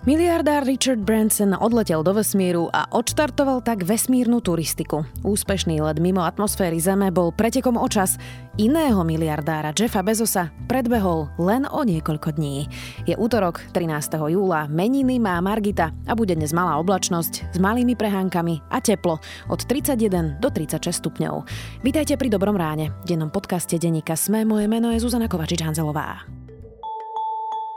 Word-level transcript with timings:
Miliardár 0.00 0.64
Richard 0.64 1.04
Branson 1.04 1.52
odletel 1.52 2.00
do 2.00 2.16
vesmíru 2.16 2.72
a 2.72 2.88
odštartoval 2.88 3.60
tak 3.60 3.84
vesmírnu 3.84 4.40
turistiku. 4.40 5.04
Úspešný 5.28 5.76
let 5.84 6.00
mimo 6.00 6.24
atmosféry 6.24 6.80
Zeme 6.80 7.12
bol 7.12 7.28
pretekom 7.36 7.76
o 7.76 7.84
čas. 7.84 8.16
Iného 8.56 9.04
miliardára 9.04 9.76
Jeffa 9.76 10.00
Bezosa 10.00 10.56
predbehol 10.72 11.28
len 11.36 11.68
o 11.68 11.84
niekoľko 11.84 12.32
dní. 12.32 12.64
Je 13.04 13.12
útorok, 13.12 13.60
13. 13.76 14.16
júla, 14.32 14.72
meniny 14.72 15.20
má 15.20 15.36
Margita 15.44 15.92
a 16.08 16.16
bude 16.16 16.32
dnes 16.32 16.56
malá 16.56 16.80
oblačnosť 16.80 17.52
s 17.52 17.58
malými 17.60 17.92
prehánkami 17.92 18.72
a 18.72 18.80
teplo 18.80 19.20
od 19.52 19.60
31 19.68 20.40
do 20.40 20.48
36 20.48 20.96
stupňov. 20.96 21.44
Vítajte 21.84 22.16
pri 22.16 22.32
Dobrom 22.32 22.56
ráne. 22.56 22.96
Dennom 23.04 23.28
podcaste 23.28 23.76
Denika 23.76 24.16
Sme. 24.16 24.48
Moje 24.48 24.64
meno 24.64 24.96
je 24.96 25.04
Zuzana 25.04 25.28
Kovačič-Hanzelová. 25.28 26.40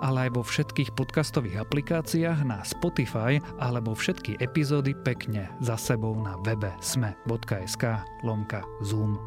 ale 0.00 0.28
aj 0.28 0.30
vo 0.38 0.42
všetkých 0.46 0.94
podcastových 0.94 1.62
aplikáciách 1.62 2.40
na 2.46 2.62
Spotify 2.62 3.42
alebo 3.58 3.92
všetky 3.92 4.38
epizódy 4.38 4.94
pekne 4.94 5.50
za 5.58 5.74
sebou 5.74 6.14
na 6.18 6.38
webe 6.46 6.70
sme.sk 6.80 7.84
lomka 8.22 8.62
Zoom. 8.80 9.18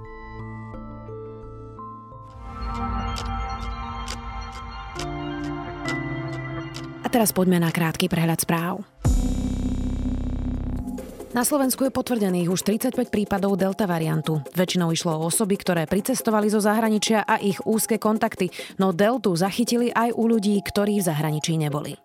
A 7.05 7.07
teraz 7.13 7.29
poďme 7.29 7.61
na 7.61 7.69
krátky 7.69 8.09
prehľad 8.09 8.41
správ. 8.41 8.94
Na 11.35 11.43
Slovensku 11.43 11.83
je 11.83 11.91
potvrdených 11.91 12.47
už 12.47 12.63
35 12.63 13.11
prípadov 13.11 13.59
delta 13.59 13.83
variantu. 13.83 14.39
Väčšinou 14.55 14.95
išlo 14.95 15.19
o 15.19 15.27
osoby, 15.27 15.59
ktoré 15.59 15.83
pricestovali 15.83 16.47
zo 16.47 16.63
zahraničia 16.63 17.27
a 17.27 17.43
ich 17.43 17.59
úzke 17.67 17.99
kontakty, 17.99 18.47
no 18.79 18.95
deltu 18.95 19.35
zachytili 19.35 19.91
aj 19.91 20.15
u 20.15 20.31
ľudí, 20.31 20.55
ktorí 20.63 21.03
v 21.03 21.07
zahraničí 21.11 21.59
neboli. 21.59 21.99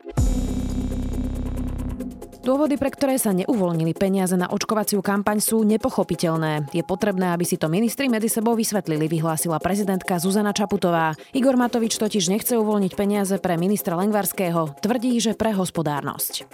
Dôvody, 2.42 2.74
pre 2.74 2.90
ktoré 2.90 3.22
sa 3.22 3.30
neuvoľnili 3.30 3.94
peniaze 3.94 4.34
na 4.34 4.50
očkovaciu 4.50 4.98
kampaň 4.98 5.38
sú 5.38 5.62
nepochopiteľné. 5.62 6.74
Je 6.74 6.82
potrebné, 6.82 7.30
aby 7.30 7.46
si 7.46 7.54
to 7.54 7.70
ministri 7.70 8.10
medzi 8.10 8.26
sebou 8.26 8.58
vysvetlili, 8.58 9.06
vyhlásila 9.06 9.62
prezidentka 9.62 10.18
Zuzana 10.18 10.50
Čaputová. 10.50 11.14
Igor 11.30 11.54
Matovič 11.54 12.02
totiž 12.02 12.34
nechce 12.34 12.58
uvoľniť 12.58 12.92
peniaze 12.98 13.38
pre 13.38 13.54
ministra 13.54 13.94
Lengvarského. 13.94 14.74
Tvrdí, 14.82 15.14
že 15.22 15.38
pre 15.38 15.54
hospodárnosť. 15.54 16.50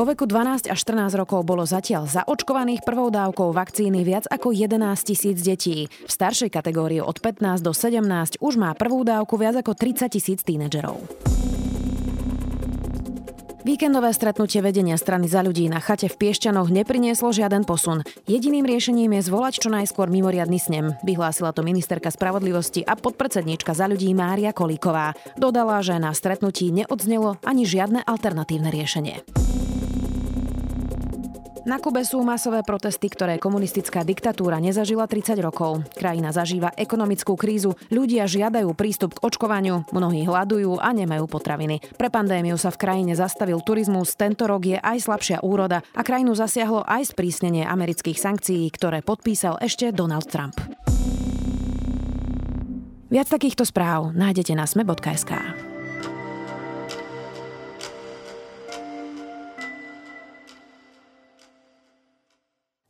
Vo 0.00 0.08
veku 0.08 0.24
12 0.24 0.72
až 0.72 0.80
14 0.80 1.12
rokov 1.12 1.44
bolo 1.44 1.68
zatiaľ 1.68 2.08
zaočkovaných 2.08 2.88
prvou 2.88 3.12
dávkou 3.12 3.52
vakcíny 3.52 4.00
viac 4.00 4.24
ako 4.32 4.48
11 4.48 4.80
tisíc 5.04 5.44
detí. 5.44 5.92
V 5.92 6.08
staršej 6.08 6.48
kategórii 6.48 7.04
od 7.04 7.20
15 7.20 7.60
do 7.60 7.76
17 7.76 8.40
už 8.40 8.56
má 8.56 8.72
prvú 8.72 9.04
dávku 9.04 9.36
viac 9.36 9.60
ako 9.60 9.76
30 9.76 10.08
tisíc 10.08 10.40
tínedžerov. 10.40 11.04
Víkendové 13.60 14.16
stretnutie 14.16 14.64
vedenia 14.64 14.96
strany 14.96 15.28
za 15.28 15.44
ľudí 15.44 15.68
na 15.68 15.84
chate 15.84 16.08
v 16.08 16.16
Piešťanoch 16.16 16.72
neprinieslo 16.72 17.28
žiaden 17.28 17.68
posun. 17.68 18.00
Jediným 18.24 18.64
riešením 18.64 19.20
je 19.20 19.28
zvolať 19.28 19.60
čo 19.60 19.68
najskôr 19.68 20.08
mimoriadny 20.08 20.56
snem, 20.56 20.96
vyhlásila 21.04 21.52
to 21.52 21.60
ministerka 21.60 22.08
spravodlivosti 22.08 22.88
a 22.88 22.96
podpredsedníčka 22.96 23.76
za 23.76 23.84
ľudí 23.84 24.16
Mária 24.16 24.56
Kolíková. 24.56 25.12
Dodala, 25.36 25.84
že 25.84 26.00
na 26.00 26.16
stretnutí 26.16 26.72
neodznelo 26.72 27.36
ani 27.44 27.68
žiadne 27.68 28.00
alternatívne 28.08 28.72
riešenie. 28.72 29.28
Na 31.68 31.76
Kube 31.76 32.00
sú 32.08 32.24
masové 32.24 32.64
protesty, 32.64 33.12
ktoré 33.12 33.36
komunistická 33.36 34.00
diktatúra 34.00 34.56
nezažila 34.64 35.04
30 35.04 35.36
rokov. 35.44 35.84
Krajina 35.92 36.32
zažíva 36.32 36.72
ekonomickú 36.72 37.36
krízu, 37.36 37.76
ľudia 37.92 38.24
žiadajú 38.24 38.72
prístup 38.72 39.20
k 39.20 39.22
očkovaniu, 39.28 39.84
mnohí 39.92 40.24
hľadujú 40.24 40.80
a 40.80 40.88
nemajú 40.96 41.28
potraviny. 41.28 41.84
Pre 42.00 42.08
pandémiu 42.08 42.56
sa 42.56 42.72
v 42.72 42.80
krajine 42.80 43.12
zastavil 43.12 43.60
turizmus, 43.60 44.16
tento 44.16 44.48
rok 44.48 44.64
je 44.64 44.78
aj 44.80 45.04
slabšia 45.04 45.38
úroda 45.44 45.84
a 45.92 46.00
krajinu 46.00 46.32
zasiahlo 46.32 46.80
aj 46.88 47.12
sprísnenie 47.12 47.68
amerických 47.68 48.16
sankcií, 48.16 48.64
ktoré 48.72 49.04
podpísal 49.04 49.60
ešte 49.60 49.92
Donald 49.92 50.32
Trump. 50.32 50.56
Viac 53.10 53.26
takýchto 53.28 53.68
správ 53.68 54.16
nájdete 54.16 54.56
na 54.56 54.64
sme.sk. 54.64 55.69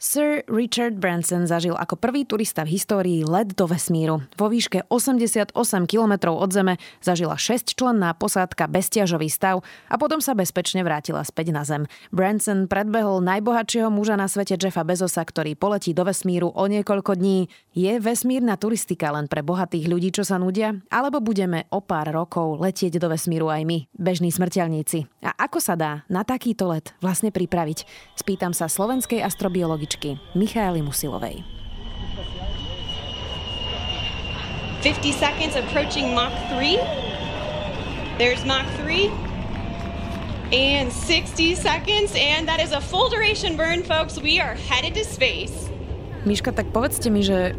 Sir 0.00 0.40
Richard 0.48 0.96
Branson 0.96 1.44
zažil 1.44 1.76
ako 1.76 2.00
prvý 2.00 2.24
turista 2.24 2.64
v 2.64 2.72
histórii 2.80 3.20
let 3.20 3.52
do 3.52 3.68
vesmíru. 3.68 4.24
Vo 4.32 4.48
výške 4.48 4.88
88 4.88 5.52
km 5.84 6.32
od 6.32 6.48
Zeme 6.48 6.80
zažila 7.04 7.36
6-členná 7.36 8.16
posádka 8.16 8.64
bezťažový 8.64 9.28
stav 9.28 9.60
a 9.92 10.00
potom 10.00 10.24
sa 10.24 10.32
bezpečne 10.32 10.80
vrátila 10.88 11.20
späť 11.20 11.52
na 11.52 11.68
Zem. 11.68 11.84
Branson 12.16 12.64
predbehol 12.64 13.20
najbohatšieho 13.20 13.92
muža 13.92 14.16
na 14.16 14.24
svete 14.24 14.56
Jeffa 14.56 14.88
Bezosa, 14.88 15.20
ktorý 15.20 15.52
poletí 15.52 15.92
do 15.92 16.08
vesmíru 16.08 16.48
o 16.48 16.64
niekoľko 16.64 17.20
dní. 17.20 17.52
Je 17.76 18.00
vesmírna 18.00 18.56
turistika 18.56 19.12
len 19.12 19.28
pre 19.28 19.44
bohatých 19.44 19.84
ľudí, 19.84 20.16
čo 20.16 20.24
sa 20.24 20.40
nudia? 20.40 20.80
Alebo 20.88 21.20
budeme 21.20 21.68
o 21.68 21.84
pár 21.84 22.08
rokov 22.08 22.56
letieť 22.56 22.96
do 22.96 23.12
vesmíru 23.12 23.52
aj 23.52 23.68
my, 23.68 23.84
bežní 24.00 24.32
smrteľníci? 24.32 25.28
A 25.28 25.36
ako 25.36 25.60
sa 25.60 25.76
dá 25.76 26.08
na 26.08 26.24
takýto 26.24 26.72
let 26.72 26.96
vlastne 27.04 27.28
pripraviť? 27.28 27.84
Spýtam 28.16 28.56
sa 28.56 28.64
slovenskej 28.64 29.20
astrobiologičky 29.20 29.89
herečky 29.90 30.18
Michaely 30.34 30.82
Musilovej. 30.82 31.42
50 34.82 35.12
seconds 35.12 35.56
approaching 35.56 36.14
Mach 36.14 36.32
3. 36.48 36.78
There's 38.18 38.44
Mach 38.46 38.66
3. 38.80 39.10
And 40.52 40.90
60 40.90 41.54
seconds, 41.54 42.14
and 42.18 42.48
that 42.48 42.58
is 42.58 42.72
a 42.72 42.80
full 42.80 43.08
duration 43.08 43.56
burn, 43.56 43.82
folks. 43.82 44.18
We 44.18 44.40
are 44.40 44.54
headed 44.54 44.94
to 44.94 45.04
space. 45.04 45.70
Miška, 46.26 46.50
tak 46.50 46.74
povedzte 46.74 47.06
mi, 47.06 47.22
že 47.22 47.54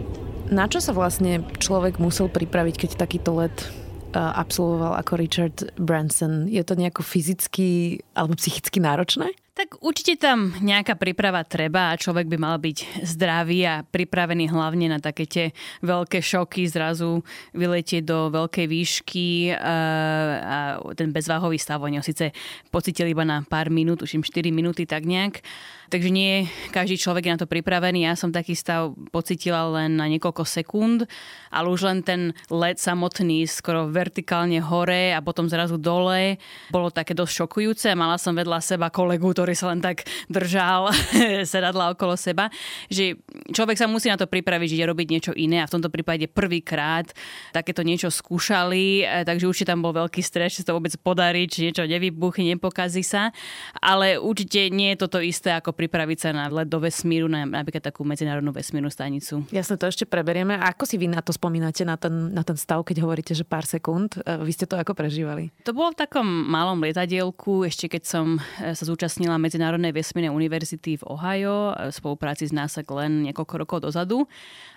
na 0.51 0.67
čo 0.67 0.83
sa 0.83 0.91
vlastne 0.91 1.39
človek 1.55 2.03
musel 2.03 2.27
pripraviť, 2.27 2.75
keď 2.75 2.89
takýto 2.99 3.31
let 3.31 3.71
absolvoval 4.11 4.99
ako 4.99 5.15
Richard 5.15 5.71
Branson? 5.79 6.51
Je 6.51 6.59
to 6.67 6.75
nejako 6.75 6.99
fyzicky 6.99 8.03
alebo 8.11 8.35
psychicky 8.35 8.83
náročné? 8.83 9.31
Tak 9.51 9.83
určite 9.83 10.15
tam 10.15 10.55
nejaká 10.63 10.95
príprava 10.95 11.43
treba 11.43 11.91
a 11.91 11.99
človek 11.99 12.23
by 12.31 12.37
mal 12.39 12.55
byť 12.55 13.03
zdravý 13.03 13.67
a 13.67 13.83
pripravený 13.83 14.47
hlavne 14.47 14.87
na 14.87 15.03
také 15.03 15.27
tie 15.27 15.45
veľké 15.83 16.23
šoky, 16.23 16.71
zrazu 16.71 17.19
vyletieť 17.51 17.99
do 18.07 18.31
veľkej 18.31 18.65
výšky 18.71 19.51
a 19.59 20.79
ten 20.95 21.11
bezváhový 21.11 21.59
stav 21.59 21.83
oni 21.83 21.99
ho 21.99 22.03
síce 22.03 22.31
pocitili 22.71 23.11
iba 23.11 23.27
na 23.27 23.43
pár 23.43 23.67
minút, 23.67 23.99
už 24.07 24.15
im 24.15 24.23
4 24.23 24.55
minúty 24.55 24.87
tak 24.87 25.03
nejak. 25.03 25.43
Takže 25.91 26.07
nie 26.07 26.47
každý 26.71 26.95
človek 26.95 27.27
je 27.27 27.33
na 27.35 27.41
to 27.43 27.51
pripravený. 27.51 28.07
Ja 28.07 28.15
som 28.15 28.31
taký 28.31 28.55
stav 28.55 28.95
pocitila 29.11 29.67
len 29.75 29.99
na 29.99 30.07
niekoľko 30.07 30.47
sekúnd, 30.47 31.03
ale 31.51 31.67
už 31.67 31.83
len 31.83 31.99
ten 31.99 32.31
let 32.47 32.79
samotný 32.79 33.43
skoro 33.43 33.91
vertikálne 33.91 34.63
hore 34.63 35.11
a 35.11 35.19
potom 35.19 35.51
zrazu 35.51 35.75
dole 35.75 36.39
bolo 36.71 36.87
také 36.95 37.11
dosť 37.11 37.43
šokujúce. 37.43 37.91
Mala 37.91 38.15
som 38.15 38.31
vedľa 38.31 38.63
seba 38.63 38.87
kolegu, 38.87 39.35
ktorý 39.41 39.57
sa 39.57 39.73
len 39.73 39.81
tak 39.81 40.05
držal 40.29 40.93
sedadla 41.51 41.97
okolo 41.97 42.13
seba, 42.13 42.53
že 42.93 43.17
človek 43.49 43.73
sa 43.73 43.89
musí 43.89 44.05
na 44.05 44.21
to 44.21 44.29
pripraviť, 44.29 44.67
že 44.69 44.77
ide 44.77 44.85
robiť 44.85 45.07
niečo 45.09 45.33
iné 45.33 45.65
a 45.65 45.65
v 45.65 45.73
tomto 45.73 45.89
prípade 45.89 46.29
prvýkrát 46.29 47.09
takéto 47.49 47.81
niečo 47.81 48.13
skúšali, 48.13 49.01
e, 49.01 49.25
takže 49.25 49.49
určite 49.49 49.73
tam 49.73 49.81
bol 49.81 49.97
veľký 49.97 50.21
stres, 50.21 50.53
či 50.53 50.61
to 50.61 50.77
vôbec 50.77 50.93
podarí, 51.01 51.49
či 51.49 51.65
niečo 51.65 51.89
nevybuchne, 51.89 52.53
nepokazí 52.53 53.01
sa, 53.01 53.33
ale 53.81 54.21
určite 54.21 54.69
nie 54.69 54.93
je 54.93 55.01
toto 55.01 55.17
isté 55.17 55.57
ako 55.57 55.73
pripraviť 55.73 56.17
sa 56.21 56.29
na 56.37 56.45
let 56.53 56.69
do 56.69 56.77
vesmíru, 56.77 57.25
na 57.25 57.49
napríklad 57.49 57.81
takú 57.81 58.05
medzinárodnú 58.05 58.53
vesmírnu 58.53 58.93
stanicu. 58.93 59.41
Jasne, 59.49 59.81
to 59.81 59.89
ešte 59.89 60.05
preberieme. 60.05 60.53
A 60.53 60.75
ako 60.75 60.85
si 60.85 61.01
vy 61.01 61.09
na 61.09 61.25
to 61.25 61.33
spomínate, 61.33 61.81
na 61.81 61.97
ten, 61.97 62.29
na 62.29 62.45
ten 62.45 62.59
stav, 62.59 62.85
keď 62.85 63.01
hovoríte, 63.01 63.33
že 63.33 63.41
pár 63.41 63.65
sekúnd? 63.65 64.21
E, 64.21 64.37
vy 64.45 64.51
ste 64.53 64.69
to 64.69 64.77
ako 64.77 64.93
prežívali? 64.93 65.49
To 65.65 65.73
bolo 65.73 65.97
v 65.97 66.05
takom 66.05 66.27
malom 66.27 66.77
lietadielku, 66.83 67.65
ešte 67.65 67.89
keď 67.89 68.03
som 68.03 68.37
e, 68.59 68.75
sa 68.75 68.83
zúčastnila 68.83 69.30
zúčastnila 69.31 69.39
Medzinárodnej 69.39 69.91
vesmírnej 69.95 70.33
univerzity 70.33 70.99
v 70.99 71.07
Ohio 71.07 71.71
v 71.71 71.93
spolupráci 71.93 72.47
s 72.47 72.53
NASA 72.53 72.83
len 72.83 73.31
niekoľko 73.31 73.55
rokov 73.55 73.77
dozadu. 73.79 74.27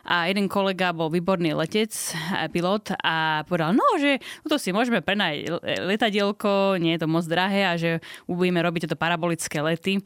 A 0.04 0.28
jeden 0.28 0.46
kolega 0.46 0.92
bol 0.92 1.10
výborný 1.10 1.56
letec, 1.56 1.90
pilot 2.52 2.92
a 3.00 3.42
povedal, 3.48 3.72
no, 3.72 3.86
že 3.98 4.20
to 4.44 4.60
si 4.60 4.70
môžeme 4.70 5.00
prenať 5.00 5.48
letadielko, 5.82 6.76
nie 6.78 6.94
je 6.94 7.00
to 7.02 7.08
moc 7.08 7.24
drahé 7.24 7.60
a 7.64 7.74
že 7.80 8.04
budeme 8.28 8.60
robiť 8.60 8.84
tieto 8.86 9.00
parabolické 9.00 9.64
lety. 9.64 10.04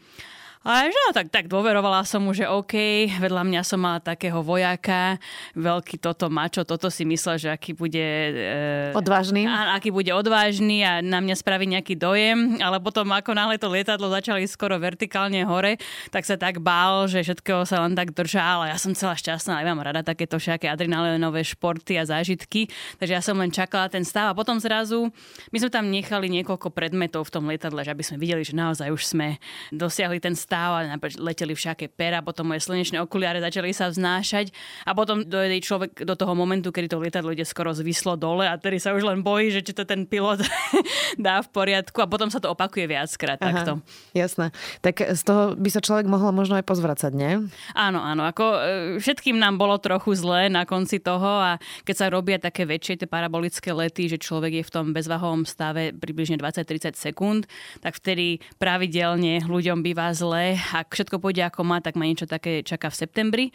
A 0.66 0.90
že 0.90 1.00
no, 1.06 1.14
tak, 1.14 1.30
tak 1.30 1.46
dôverovala 1.46 2.02
som 2.02 2.26
mu, 2.26 2.34
že 2.34 2.42
OK, 2.42 2.74
vedľa 3.22 3.46
mňa 3.46 3.62
som 3.62 3.78
mala 3.78 4.02
takého 4.02 4.42
vojaka, 4.42 5.14
veľký 5.54 6.02
toto 6.02 6.26
mačo, 6.26 6.66
toto 6.66 6.90
si 6.90 7.06
myslel, 7.06 7.38
že 7.38 7.48
aký 7.54 7.78
bude... 7.78 8.02
E, 8.02 8.90
odvážny. 8.90 9.46
A, 9.46 9.78
aký 9.78 9.94
bude 9.94 10.10
odvážny 10.10 10.82
a 10.82 10.98
na 10.98 11.22
mňa 11.22 11.38
spraví 11.38 11.62
nejaký 11.62 11.94
dojem, 11.94 12.58
ale 12.58 12.82
potom 12.82 13.06
ako 13.06 13.38
náhle 13.38 13.54
to 13.54 13.70
lietadlo 13.70 14.10
začali 14.10 14.42
skoro 14.50 14.74
vertikálne 14.82 15.46
hore, 15.46 15.78
tak 16.10 16.26
sa 16.26 16.34
tak 16.34 16.58
bál, 16.58 17.06
že 17.06 17.22
všetkého 17.22 17.62
sa 17.62 17.86
len 17.86 17.94
tak 17.94 18.10
držal 18.10 18.66
a 18.66 18.74
ja 18.74 18.76
som 18.82 18.90
celá 18.98 19.14
šťastná, 19.14 19.62
ale 19.62 19.70
mám 19.70 19.86
rada 19.86 20.02
takéto 20.02 20.42
všaké 20.42 20.66
adrenalinové 20.66 21.46
športy 21.46 22.02
a 22.02 22.04
zážitky, 22.04 22.66
takže 22.98 23.14
ja 23.14 23.22
som 23.22 23.38
len 23.38 23.54
čakala 23.54 23.86
ten 23.86 24.02
stav 24.02 24.34
a 24.34 24.34
potom 24.34 24.58
zrazu 24.58 25.06
my 25.54 25.56
sme 25.62 25.70
tam 25.70 25.86
nechali 25.86 26.26
niekoľko 26.26 26.74
predmetov 26.74 27.30
v 27.30 27.32
tom 27.32 27.46
lietadle, 27.46 27.78
že 27.86 27.94
aby 27.94 28.02
sme 28.02 28.18
videli, 28.18 28.42
že 28.42 28.58
naozaj 28.58 28.90
už 28.90 29.02
sme 29.06 29.38
dosiahli 29.70 30.18
ten 30.18 30.34
stav 30.34 30.47
a 30.56 30.96
leteli 31.20 31.52
všaké 31.52 31.92
pera, 31.92 32.24
potom 32.24 32.48
moje 32.48 32.64
slnečné 32.64 32.96
okuliare 33.04 33.38
začali 33.44 33.70
sa 33.76 33.92
vznášať 33.92 34.50
a 34.88 34.96
potom 34.96 35.20
dojde 35.20 35.60
človek 35.60 36.08
do 36.08 36.14
toho 36.16 36.32
momentu, 36.32 36.72
kedy 36.72 36.88
to 36.88 36.96
lietadlo 36.96 37.36
ide 37.36 37.44
skoro 37.44 37.76
zvislo 37.76 38.16
dole 38.16 38.48
a 38.48 38.56
tedy 38.56 38.80
sa 38.80 38.96
už 38.96 39.04
len 39.04 39.20
bojí, 39.20 39.52
že 39.52 39.60
či 39.60 39.76
to 39.76 39.84
ten 39.84 40.08
pilot 40.08 40.40
dá 41.20 41.44
v 41.44 41.48
poriadku 41.52 42.00
a 42.00 42.08
potom 42.08 42.32
sa 42.32 42.40
to 42.40 42.48
opakuje 42.48 42.88
viackrát 42.88 43.36
Aha, 43.38 43.44
takto. 43.52 43.72
Jasné. 44.16 44.50
Tak 44.80 45.04
z 45.12 45.22
toho 45.22 45.52
by 45.52 45.68
sa 45.68 45.84
človek 45.84 46.08
mohol 46.08 46.32
možno 46.32 46.56
aj 46.56 46.64
pozvracať, 46.64 47.12
nie? 47.12 47.44
Áno, 47.76 48.00
áno. 48.00 48.24
Ako 48.24 48.44
e, 48.44 48.58
všetkým 48.96 49.36
nám 49.36 49.60
bolo 49.60 49.76
trochu 49.76 50.16
zlé 50.16 50.48
na 50.48 50.64
konci 50.64 50.96
toho 50.98 51.28
a 51.28 51.60
keď 51.84 51.94
sa 51.94 52.06
robia 52.08 52.40
také 52.40 52.64
väčšie 52.64 53.04
tie 53.04 53.08
parabolické 53.10 53.76
lety, 53.76 54.08
že 54.08 54.16
človek 54.16 54.62
je 54.62 54.64
v 54.64 54.72
tom 54.72 54.86
bezvahovom 54.96 55.44
stave 55.44 55.92
približne 55.92 56.40
20-30 56.40 56.96
sekúnd, 56.96 57.44
tak 57.84 57.98
vtedy 58.00 58.40
pravidelne 58.56 59.44
ľuďom 59.44 59.84
býva 59.84 60.10
zle 60.16 60.37
zle. 60.38 60.54
Ak 60.72 60.94
všetko 60.94 61.18
pôjde 61.18 61.42
ako 61.42 61.66
má, 61.66 61.82
tak 61.82 61.98
ma 61.98 62.06
niečo 62.06 62.30
také 62.30 62.62
čaká 62.62 62.88
v 62.94 62.96
septembri. 62.96 63.46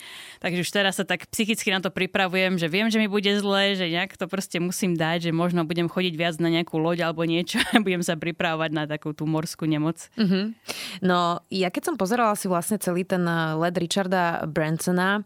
Takže 0.44 0.68
už 0.68 0.69
teraz 0.69 1.00
sa 1.00 1.07
tak 1.07 1.31
psychicky 1.31 1.71
na 1.71 1.80
to 1.80 1.89
pripravujem, 1.89 2.59
že 2.59 2.68
viem, 2.68 2.91
že 2.91 3.00
mi 3.00 3.07
bude 3.07 3.31
zle, 3.39 3.80
že 3.80 3.88
nejak 3.88 4.19
to 4.19 4.27
proste 4.27 4.59
musím 4.59 5.00
dať, 5.00 5.30
že 5.30 5.31
možno 5.31 5.63
budem 5.63 5.88
chodiť 5.88 6.13
viac 6.19 6.35
na 6.44 6.51
nejakú 6.51 6.75
loď 6.75 7.07
alebo 7.07 7.24
niečo 7.24 7.63
a 7.71 7.80
budem 7.80 8.03
sa 8.03 8.19
pripravovať 8.19 8.71
na 8.75 8.83
takú 8.83 9.15
tú 9.15 9.24
morskú 9.24 9.63
nemoc. 9.63 10.12
Mm-hmm. 10.19 10.45
No, 11.07 11.39
ja 11.47 11.71
keď 11.71 11.94
som 11.94 11.95
pozerala 11.95 12.35
si 12.35 12.51
vlastne 12.51 12.75
celý 12.77 13.07
ten 13.07 13.24
eh, 13.24 13.56
let 13.56 13.75
Richarda 13.80 14.44
Bransona, 14.44 15.24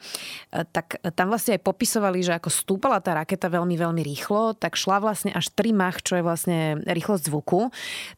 eh, 0.53 0.63
tak 0.69 1.01
tam 1.17 1.33
vlastne 1.33 1.57
aj 1.57 1.61
popisovali, 1.65 2.21
že 2.21 2.37
ako 2.37 2.49
stúpala 2.53 3.01
tá 3.01 3.17
raketa 3.17 3.49
veľmi, 3.49 3.73
veľmi 3.73 4.01
rýchlo, 4.05 4.53
tak 4.53 4.77
šla 4.77 5.01
vlastne 5.01 5.33
až 5.33 5.49
3 5.57 5.73
mach, 5.73 6.03
čo 6.03 6.19
je 6.19 6.23
vlastne 6.23 6.59
rýchlosť 6.85 7.23
zvuku. 7.31 7.71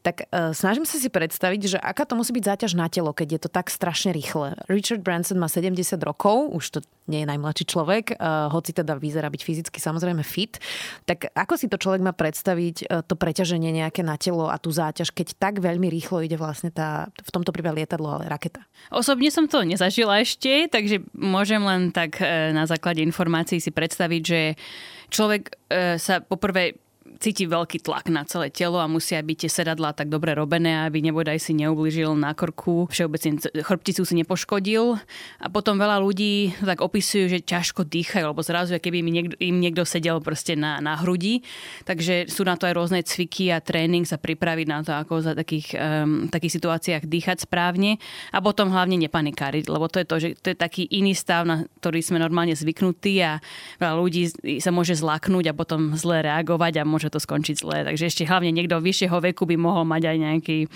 Tak 0.04 0.28
uh, 0.28 0.52
snažím 0.52 0.84
sa 0.84 0.98
si 0.98 1.06
predstaviť, 1.08 1.60
že 1.76 1.78
aká 1.78 2.02
to 2.02 2.18
musí 2.18 2.34
byť 2.34 2.44
záťaž 2.50 2.72
na 2.74 2.90
telo, 2.90 3.14
keď 3.14 3.29
je 3.30 3.40
to 3.40 3.50
tak 3.50 3.70
strašne 3.70 4.10
rýchle. 4.10 4.58
Richard 4.66 5.00
Branson 5.00 5.38
má 5.38 5.46
70 5.46 5.78
rokov, 6.02 6.50
už 6.50 6.64
to 6.74 6.78
nie 7.10 7.26
je 7.26 7.30
najmladší 7.30 7.64
človek, 7.66 8.14
uh, 8.14 8.46
hoci 8.50 8.70
teda 8.70 8.94
vyzerá 8.94 9.26
byť 9.26 9.42
fyzicky 9.42 9.78
samozrejme 9.82 10.22
fit. 10.22 10.62
Tak 11.06 11.34
ako 11.34 11.54
si 11.58 11.66
to 11.66 11.78
človek 11.78 12.02
má 12.02 12.14
predstaviť, 12.14 12.76
uh, 12.86 13.02
to 13.02 13.18
preťaženie 13.18 13.74
nejaké 13.74 14.06
na 14.06 14.14
telo 14.14 14.46
a 14.46 14.56
tú 14.58 14.70
záťaž, 14.70 15.10
keď 15.10 15.34
tak 15.38 15.54
veľmi 15.58 15.90
rýchlo 15.90 16.22
ide 16.22 16.38
vlastne 16.38 16.70
tá, 16.70 17.10
v 17.10 17.30
tomto 17.34 17.50
prípade 17.50 17.82
lietadlo, 17.82 18.20
ale 18.20 18.30
raketa? 18.30 18.62
Osobne 18.94 19.30
som 19.34 19.50
to 19.50 19.66
nezažila 19.66 20.22
ešte, 20.22 20.70
takže 20.70 21.02
môžem 21.14 21.62
len 21.62 21.90
tak 21.90 22.22
uh, 22.22 22.54
na 22.54 22.66
základe 22.66 23.02
informácií 23.02 23.58
si 23.58 23.74
predstaviť, 23.74 24.22
že 24.22 24.40
človek 25.10 25.58
sa 25.98 26.22
poprvé 26.22 26.78
cíti 27.20 27.48
veľký 27.48 27.80
tlak 27.80 28.12
na 28.12 28.28
celé 28.28 28.52
telo 28.52 28.76
a 28.76 28.84
musia 28.84 29.24
byť 29.24 29.36
tie 29.44 29.50
sedadlá 29.50 29.96
tak 29.96 30.12
dobre 30.12 30.36
robené, 30.36 30.84
aby 30.84 31.00
nebodaj 31.00 31.40
si 31.40 31.56
neublížil 31.56 32.12
na 32.12 32.36
krku, 32.36 32.88
všeobecne 32.92 33.40
chrbticu 33.64 34.04
si 34.04 34.14
nepoškodil. 34.20 35.00
A 35.40 35.46
potom 35.48 35.80
veľa 35.80 35.96
ľudí 36.00 36.52
tak 36.60 36.84
opisujú, 36.84 37.32
že 37.32 37.40
ťažko 37.40 37.88
dýchajú, 37.88 38.24
lebo 38.28 38.44
zrazu, 38.44 38.76
keby 38.76 39.00
im 39.00 39.08
niekto, 39.08 39.34
im 39.40 39.56
niekto 39.58 39.82
sedel 39.88 40.20
proste 40.20 40.54
na, 40.60 40.76
na 40.84 41.00
hrudi. 41.00 41.40
Takže 41.88 42.28
sú 42.28 42.44
na 42.44 42.60
to 42.60 42.68
aj 42.68 42.76
rôzne 42.76 43.00
cviky 43.00 43.48
a 43.48 43.64
tréning 43.64 44.04
sa 44.04 44.20
pripraviť 44.20 44.66
na 44.68 44.78
to, 44.84 44.92
ako 44.92 45.24
za 45.24 45.32
takých, 45.32 45.72
um, 45.80 46.28
takých 46.28 46.60
situáciách 46.60 47.08
dýchať 47.08 47.48
správne. 47.48 47.96
A 48.30 48.44
potom 48.44 48.68
hlavne 48.68 49.00
nepanikáriť, 49.00 49.72
lebo 49.72 49.88
to 49.88 50.04
je 50.04 50.06
to, 50.06 50.16
že 50.20 50.28
to 50.40 50.46
je 50.52 50.56
taký 50.56 50.84
iný 50.92 51.16
stav, 51.16 51.48
na 51.48 51.64
ktorý 51.80 52.04
sme 52.04 52.20
normálne 52.20 52.52
zvyknutí 52.52 53.24
a 53.24 53.40
veľa 53.80 53.94
ľudí 53.96 54.22
sa 54.60 54.68
môže 54.68 55.00
zlaknúť 55.00 55.52
a 55.52 55.56
potom 55.56 55.96
zle 55.96 56.20
reagovať 56.20 56.84
a 56.84 56.89
môže 56.90 57.08
to 57.08 57.22
skončiť 57.22 57.56
zle. 57.62 57.86
Takže 57.86 58.10
ešte 58.10 58.26
hlavne 58.26 58.50
niekto 58.50 58.82
vyššieho 58.82 59.22
veku 59.30 59.46
by 59.46 59.56
mohol 59.56 59.86
mať 59.86 60.02
aj 60.10 60.16
nejaký 60.18 60.58
e, 60.60 60.68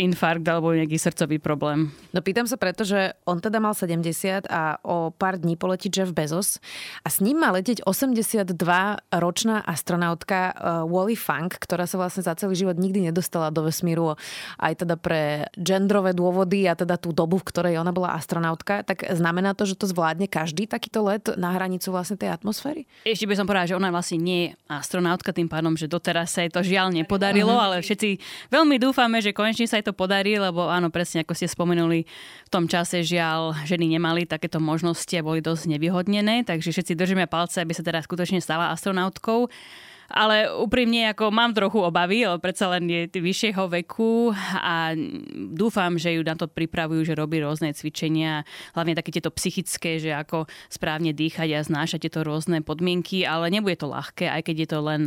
infarkt 0.00 0.48
alebo 0.48 0.72
nejaký 0.72 0.96
srdcový 0.96 1.36
problém. 1.38 1.92
No 2.16 2.24
pýtam 2.24 2.48
sa 2.48 2.56
preto, 2.56 2.88
že 2.88 3.12
on 3.28 3.38
teda 3.44 3.60
mal 3.60 3.76
70 3.76 4.48
a 4.48 4.80
o 4.80 5.12
pár 5.12 5.36
dní 5.36 5.60
poletí 5.60 5.92
Jeff 5.92 6.10
Bezos 6.16 6.56
a 7.04 7.12
s 7.12 7.20
ním 7.20 7.44
má 7.44 7.52
letieť 7.52 7.84
82-ročná 7.84 9.56
astronautka 9.68 10.38
e, 10.50 10.52
Wally 10.88 11.16
Funk, 11.20 11.60
ktorá 11.60 11.84
sa 11.84 12.00
vlastne 12.00 12.24
za 12.24 12.32
celý 12.32 12.56
život 12.56 12.80
nikdy 12.80 13.12
nedostala 13.12 13.52
do 13.52 13.68
vesmíru 13.68 14.16
aj 14.58 14.72
teda 14.82 14.96
pre 14.96 15.50
genderové 15.58 16.16
dôvody 16.16 16.66
a 16.66 16.74
teda 16.78 16.96
tú 16.96 17.10
dobu, 17.10 17.38
v 17.42 17.48
ktorej 17.48 17.74
ona 17.78 17.90
bola 17.90 18.14
astronautka. 18.16 18.86
Tak 18.86 19.14
znamená 19.14 19.54
to, 19.58 19.68
že 19.68 19.78
to 19.78 19.90
zvládne 19.90 20.30
každý 20.30 20.70
takýto 20.70 21.02
let 21.02 21.28
na 21.34 21.54
hranicu 21.54 21.90
vlastne 21.90 22.16
tej 22.18 22.30
atmosféry? 22.30 22.86
Ešte 23.02 23.26
by 23.26 23.34
som 23.34 23.46
povedala, 23.46 23.70
že 23.70 23.78
ona 23.78 23.90
vlastne 23.90 24.18
nie 24.22 24.40
je 24.46 24.48
astronautka, 24.70 25.34
tým 25.34 25.41
pádom 25.48 25.62
pádom, 25.62 25.78
že 25.78 25.86
doteraz 25.88 26.34
sa 26.34 26.44
jej 26.44 26.50
to 26.52 26.60
žiaľ 26.60 26.92
nepodarilo, 26.92 27.54
ale 27.56 27.80
všetci 27.80 28.20
veľmi 28.50 28.76
dúfame, 28.76 29.22
že 29.24 29.30
konečne 29.30 29.70
sa 29.70 29.80
jej 29.80 29.86
to 29.86 29.96
podarí, 29.96 30.36
lebo 30.36 30.68
áno, 30.68 30.92
presne 30.92 31.24
ako 31.24 31.32
ste 31.32 31.48
spomenuli, 31.48 32.04
v 32.46 32.50
tom 32.50 32.68
čase 32.68 33.00
žiaľ 33.00 33.56
ženy 33.64 33.96
nemali 33.96 34.28
takéto 34.28 34.60
možnosti 34.60 35.12
a 35.16 35.24
boli 35.24 35.40
dosť 35.40 35.78
nevyhodnené, 35.78 36.44
takže 36.44 36.74
všetci 36.74 36.92
držíme 36.98 37.24
palce, 37.30 37.64
aby 37.64 37.72
sa 37.72 37.86
teda 37.86 38.04
skutočne 38.04 38.42
stala 38.44 38.74
astronautkou 38.74 39.48
ale 40.12 40.52
úprimne 40.52 41.10
ako 41.16 41.32
mám 41.32 41.56
trochu 41.56 41.80
obavy, 41.80 42.28
ale 42.28 42.36
predsa 42.36 42.68
len 42.68 42.84
je 42.86 43.08
vyššieho 43.08 43.64
veku 43.82 44.30
a 44.60 44.92
dúfam, 45.32 45.96
že 45.96 46.14
ju 46.14 46.22
na 46.22 46.36
to 46.36 46.46
pripravujú, 46.46 47.08
že 47.08 47.18
robí 47.18 47.40
rôzne 47.40 47.72
cvičenia, 47.72 48.44
hlavne 48.76 48.92
také 48.92 49.10
tieto 49.10 49.32
psychické, 49.32 49.96
že 49.96 50.12
ako 50.12 50.44
správne 50.68 51.16
dýchať 51.16 51.48
a 51.56 51.64
znášať 51.64 52.08
tieto 52.08 52.20
rôzne 52.22 52.60
podmienky, 52.60 53.24
ale 53.24 53.48
nebude 53.48 53.80
to 53.80 53.88
ľahké, 53.88 54.28
aj 54.28 54.42
keď 54.44 54.56
je 54.60 54.68
to 54.68 54.78
len 54.84 55.02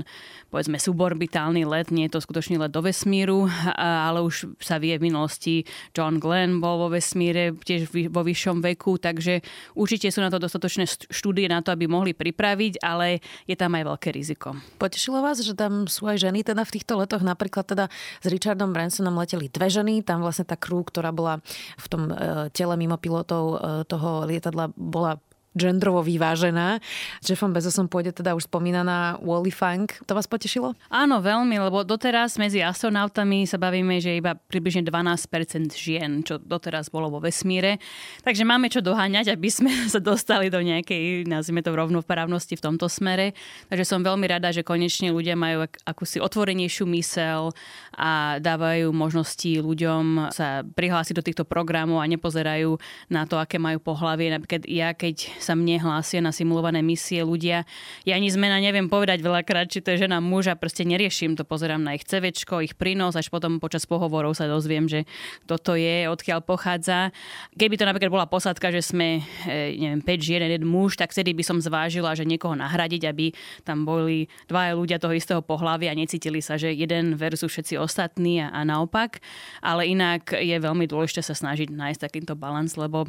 povedzme 0.49 0.81
suborbitálny 0.81 1.63
let, 1.69 1.93
nie 1.93 2.09
je 2.09 2.17
to 2.17 2.25
skutočný 2.25 2.57
let 2.57 2.73
do 2.73 2.81
vesmíru, 2.81 3.45
ale 3.77 4.25
už 4.25 4.57
sa 4.57 4.81
vie 4.81 4.97
v 4.97 5.07
minulosti 5.07 5.63
John 5.93 6.17
Glenn 6.17 6.57
bol 6.57 6.81
vo 6.81 6.89
vesmíre 6.89 7.53
tiež 7.53 7.93
vo 8.09 8.25
vyššom 8.25 8.65
veku, 8.65 8.97
takže 8.97 9.45
určite 9.77 10.09
sú 10.09 10.25
na 10.25 10.33
to 10.33 10.41
dostatočné 10.41 10.89
štúdie 11.13 11.45
na 11.45 11.61
to, 11.61 11.69
aby 11.69 11.85
mohli 11.85 12.17
pripraviť, 12.17 12.81
ale 12.81 13.21
je 13.45 13.53
tam 13.53 13.75
aj 13.77 13.83
veľké 13.85 14.09
riziko. 14.09 14.57
Poď 14.81 14.94
potešilo 14.95 15.19
vás, 15.19 15.43
že 15.43 15.51
tam 15.51 15.91
sú 15.91 16.07
aj 16.07 16.23
ženy 16.23 16.47
teda 16.47 16.63
v 16.63 16.79
týchto 16.79 16.95
letoch? 16.95 17.19
Napríklad 17.19 17.67
teda 17.67 17.91
s 18.23 18.25
Richardom 18.31 18.71
Bransonom 18.71 19.19
leteli 19.19 19.51
dve 19.51 19.67
ženy, 19.67 19.99
tam 20.07 20.23
vlastne 20.23 20.47
tá 20.47 20.55
crew, 20.55 20.87
ktorá 20.87 21.11
bola 21.11 21.43
v 21.75 21.85
tom 21.91 22.07
e, 22.07 22.47
tele 22.55 22.79
mimo 22.79 22.95
pilotov 22.95 23.43
e, 23.43 23.83
toho 23.91 24.23
lietadla, 24.23 24.71
bola 24.79 25.19
gendrovo 25.55 26.03
vyvážená. 26.03 26.83
Jeffom 27.23 27.55
Bezosom 27.55 27.87
pôjde 27.87 28.11
teda 28.11 28.35
už 28.35 28.51
spomínaná 28.51 29.17
Wally 29.23 29.55
Funk. 29.55 30.03
To 30.05 30.13
vás 30.13 30.27
potešilo? 30.27 30.75
Áno, 30.91 31.23
veľmi, 31.23 31.55
lebo 31.55 31.87
doteraz 31.87 32.35
medzi 32.35 32.59
astronautami 32.59 33.47
sa 33.47 33.55
bavíme, 33.55 34.03
že 34.03 34.19
iba 34.19 34.35
približne 34.35 34.83
12% 34.83 35.71
žien, 35.71 36.21
čo 36.27 36.35
doteraz 36.37 36.91
bolo 36.91 37.07
vo 37.07 37.23
vesmíre. 37.23 37.79
Takže 38.27 38.43
máme 38.43 38.67
čo 38.67 38.83
doháňať, 38.83 39.31
aby 39.31 39.47
sme 39.47 39.71
sa 39.93 40.03
dostali 40.03 40.51
do 40.51 40.59
nejakej, 40.59 41.23
nazvime 41.25 41.63
to 41.63 41.71
rovnoprávnosti 41.71 42.59
v 42.59 42.61
tomto 42.61 42.91
smere. 42.91 43.31
Takže 43.71 43.87
som 43.87 44.03
veľmi 44.03 44.27
rada, 44.27 44.51
že 44.51 44.67
konečne 44.67 45.15
ľudia 45.15 45.39
majú 45.39 45.65
ak- 45.65 45.79
akúsi 45.87 46.19
otvorenejšiu 46.19 46.83
mysel 46.99 47.55
a 47.95 48.43
dávajú 48.43 48.91
možnosti 48.91 49.47
ľuďom 49.63 50.35
sa 50.35 50.67
prihlásiť 50.67 51.15
do 51.15 51.23
týchto 51.23 51.47
programov 51.47 52.03
a 52.03 52.11
nepozerajú 52.11 52.75
na 53.07 53.23
to, 53.23 53.39
aké 53.39 53.55
majú 53.55 53.79
pohlavie. 53.79 54.27
Napríklad 54.27 54.67
ja, 54.67 54.91
keď 54.91 55.44
sa 55.45 55.53
mne 55.53 55.77
hlásia 55.77 56.25
na 56.25 56.33
simulované 56.33 56.81
misie 56.81 57.21
ľudia. 57.21 57.69
Ja 58.09 58.17
ani 58.17 58.33
zmena 58.33 58.57
neviem 58.57 58.89
povedať 58.89 59.21
veľakrát, 59.21 59.69
či 59.69 59.85
to 59.85 59.93
je 59.93 60.09
žena 60.09 60.17
muža, 60.17 60.57
proste 60.57 60.81
neriešim 60.81 61.37
to, 61.37 61.45
pozerám 61.45 61.85
na 61.85 61.93
ich 61.93 62.01
CVčko, 62.09 62.65
ich 62.65 62.73
prínos, 62.73 63.13
až 63.13 63.29
potom 63.29 63.61
počas 63.61 63.85
pohovorov 63.85 64.33
sa 64.33 64.49
dozviem, 64.49 64.89
že 64.89 65.05
kto 65.45 65.61
to 65.61 65.73
je, 65.77 66.09
odkiaľ 66.09 66.41
pochádza. 66.41 67.13
Keby 67.53 67.77
to 67.77 67.85
napríklad 67.85 68.09
bola 68.09 68.25
posádka, 68.25 68.73
že 68.73 68.81
sme, 68.81 69.21
e, 69.45 69.77
neviem, 69.77 70.01
5 70.01 70.25
žien, 70.25 70.41
jeden 70.41 70.65
muž, 70.65 70.97
tak 70.97 71.13
vtedy 71.13 71.37
by 71.37 71.43
som 71.45 71.61
zvážila, 71.61 72.17
že 72.17 72.25
niekoho 72.25 72.57
nahradiť, 72.57 73.05
aby 73.05 73.29
tam 73.61 73.85
boli 73.85 74.25
dvaja 74.49 74.73
ľudia 74.73 74.97
toho 74.97 75.13
istého 75.13 75.45
pohľavia 75.45 75.93
a 75.93 75.99
necítili 75.99 76.41
sa, 76.41 76.57
že 76.57 76.73
jeden 76.73 77.13
versus 77.13 77.53
všetci 77.53 77.77
ostatní 77.77 78.41
a, 78.41 78.49
a 78.49 78.65
naopak. 78.65 79.21
Ale 79.61 79.85
inak 79.85 80.33
je 80.33 80.57
veľmi 80.57 80.89
dôležité 80.89 81.21
sa 81.21 81.35
snažiť 81.35 81.69
nájsť 81.69 81.99
takýto 82.01 82.33
balans, 82.33 82.73
lebo 82.79 83.05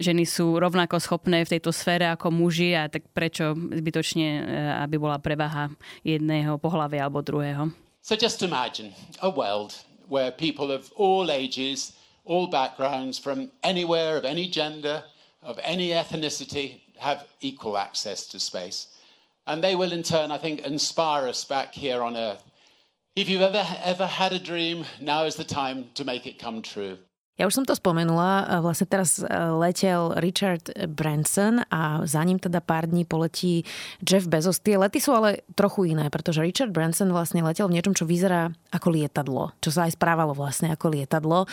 ženy 0.00 0.24
sú 0.24 0.56
rovnako 0.56 0.96
schopné 0.96 1.44
v 1.44 1.52
tejto 1.56 1.70
sfére 1.70 2.08
ako 2.08 2.32
muži 2.32 2.72
a 2.72 2.88
tak 2.88 3.04
prečo 3.12 3.52
zbytočne, 3.52 4.28
eh, 4.40 4.44
aby 4.82 4.96
bola 4.96 5.20
prevaha 5.20 5.68
jedného 6.02 6.56
pohľavia 6.56 7.06
alebo 7.06 7.20
druhého. 7.20 7.70
So 8.00 8.16
just 8.16 8.40
imagine 8.40 8.96
a 9.20 9.28
world 9.28 9.76
where 10.08 10.32
people 10.32 10.72
of 10.72 10.90
all 10.96 11.30
ages, 11.30 11.92
all 12.24 12.48
backgrounds, 12.48 13.20
from 13.20 13.52
anywhere, 13.62 14.16
of 14.16 14.24
any 14.24 14.48
gender, 14.48 15.04
of 15.44 15.60
any 15.62 15.92
ethnicity, 15.92 16.80
have 16.98 17.28
equal 17.40 17.76
access 17.76 18.26
to 18.26 18.40
space. 18.40 18.88
And 19.46 19.62
they 19.62 19.76
will 19.76 19.92
in 19.92 20.02
turn, 20.02 20.32
I 20.32 20.38
think, 20.38 20.60
inspire 20.60 21.28
us 21.28 21.44
back 21.44 21.74
here 21.74 22.02
on 22.02 22.16
Earth. 22.16 22.42
If 23.16 23.28
you've 23.28 23.42
ever, 23.42 23.66
ever 23.84 24.06
had 24.06 24.32
a 24.32 24.38
dream, 24.38 24.84
now 25.00 25.24
is 25.24 25.36
the 25.36 25.44
time 25.44 25.90
to 25.94 26.04
make 26.04 26.26
it 26.26 26.38
come 26.38 26.62
true. 26.62 26.98
Ja 27.40 27.48
už 27.48 27.56
som 27.56 27.64
to 27.64 27.72
spomenula, 27.72 28.60
vlastne 28.60 28.84
teraz 28.84 29.16
e, 29.16 29.24
letel 29.56 30.12
Richard 30.20 30.68
Branson 30.92 31.64
a 31.72 32.04
za 32.04 32.20
ním 32.20 32.36
teda 32.36 32.60
pár 32.60 32.84
dní 32.84 33.08
poletí 33.08 33.64
Jeff 34.04 34.28
Bezos. 34.28 34.60
Tie 34.60 34.76
lety 34.76 35.00
sú 35.00 35.16
ale 35.16 35.40
trochu 35.56 35.88
iné, 35.88 36.12
pretože 36.12 36.44
Richard 36.44 36.68
Branson 36.68 37.08
vlastne 37.08 37.40
letel 37.40 37.64
v 37.72 37.80
niečom, 37.80 37.96
čo 37.96 38.04
vyzerá 38.04 38.52
ako 38.76 38.92
lietadlo, 38.92 39.56
čo 39.64 39.72
sa 39.72 39.88
aj 39.88 39.96
správalo 39.96 40.36
vlastne 40.36 40.68
ako 40.68 40.92
lietadlo. 40.92 41.48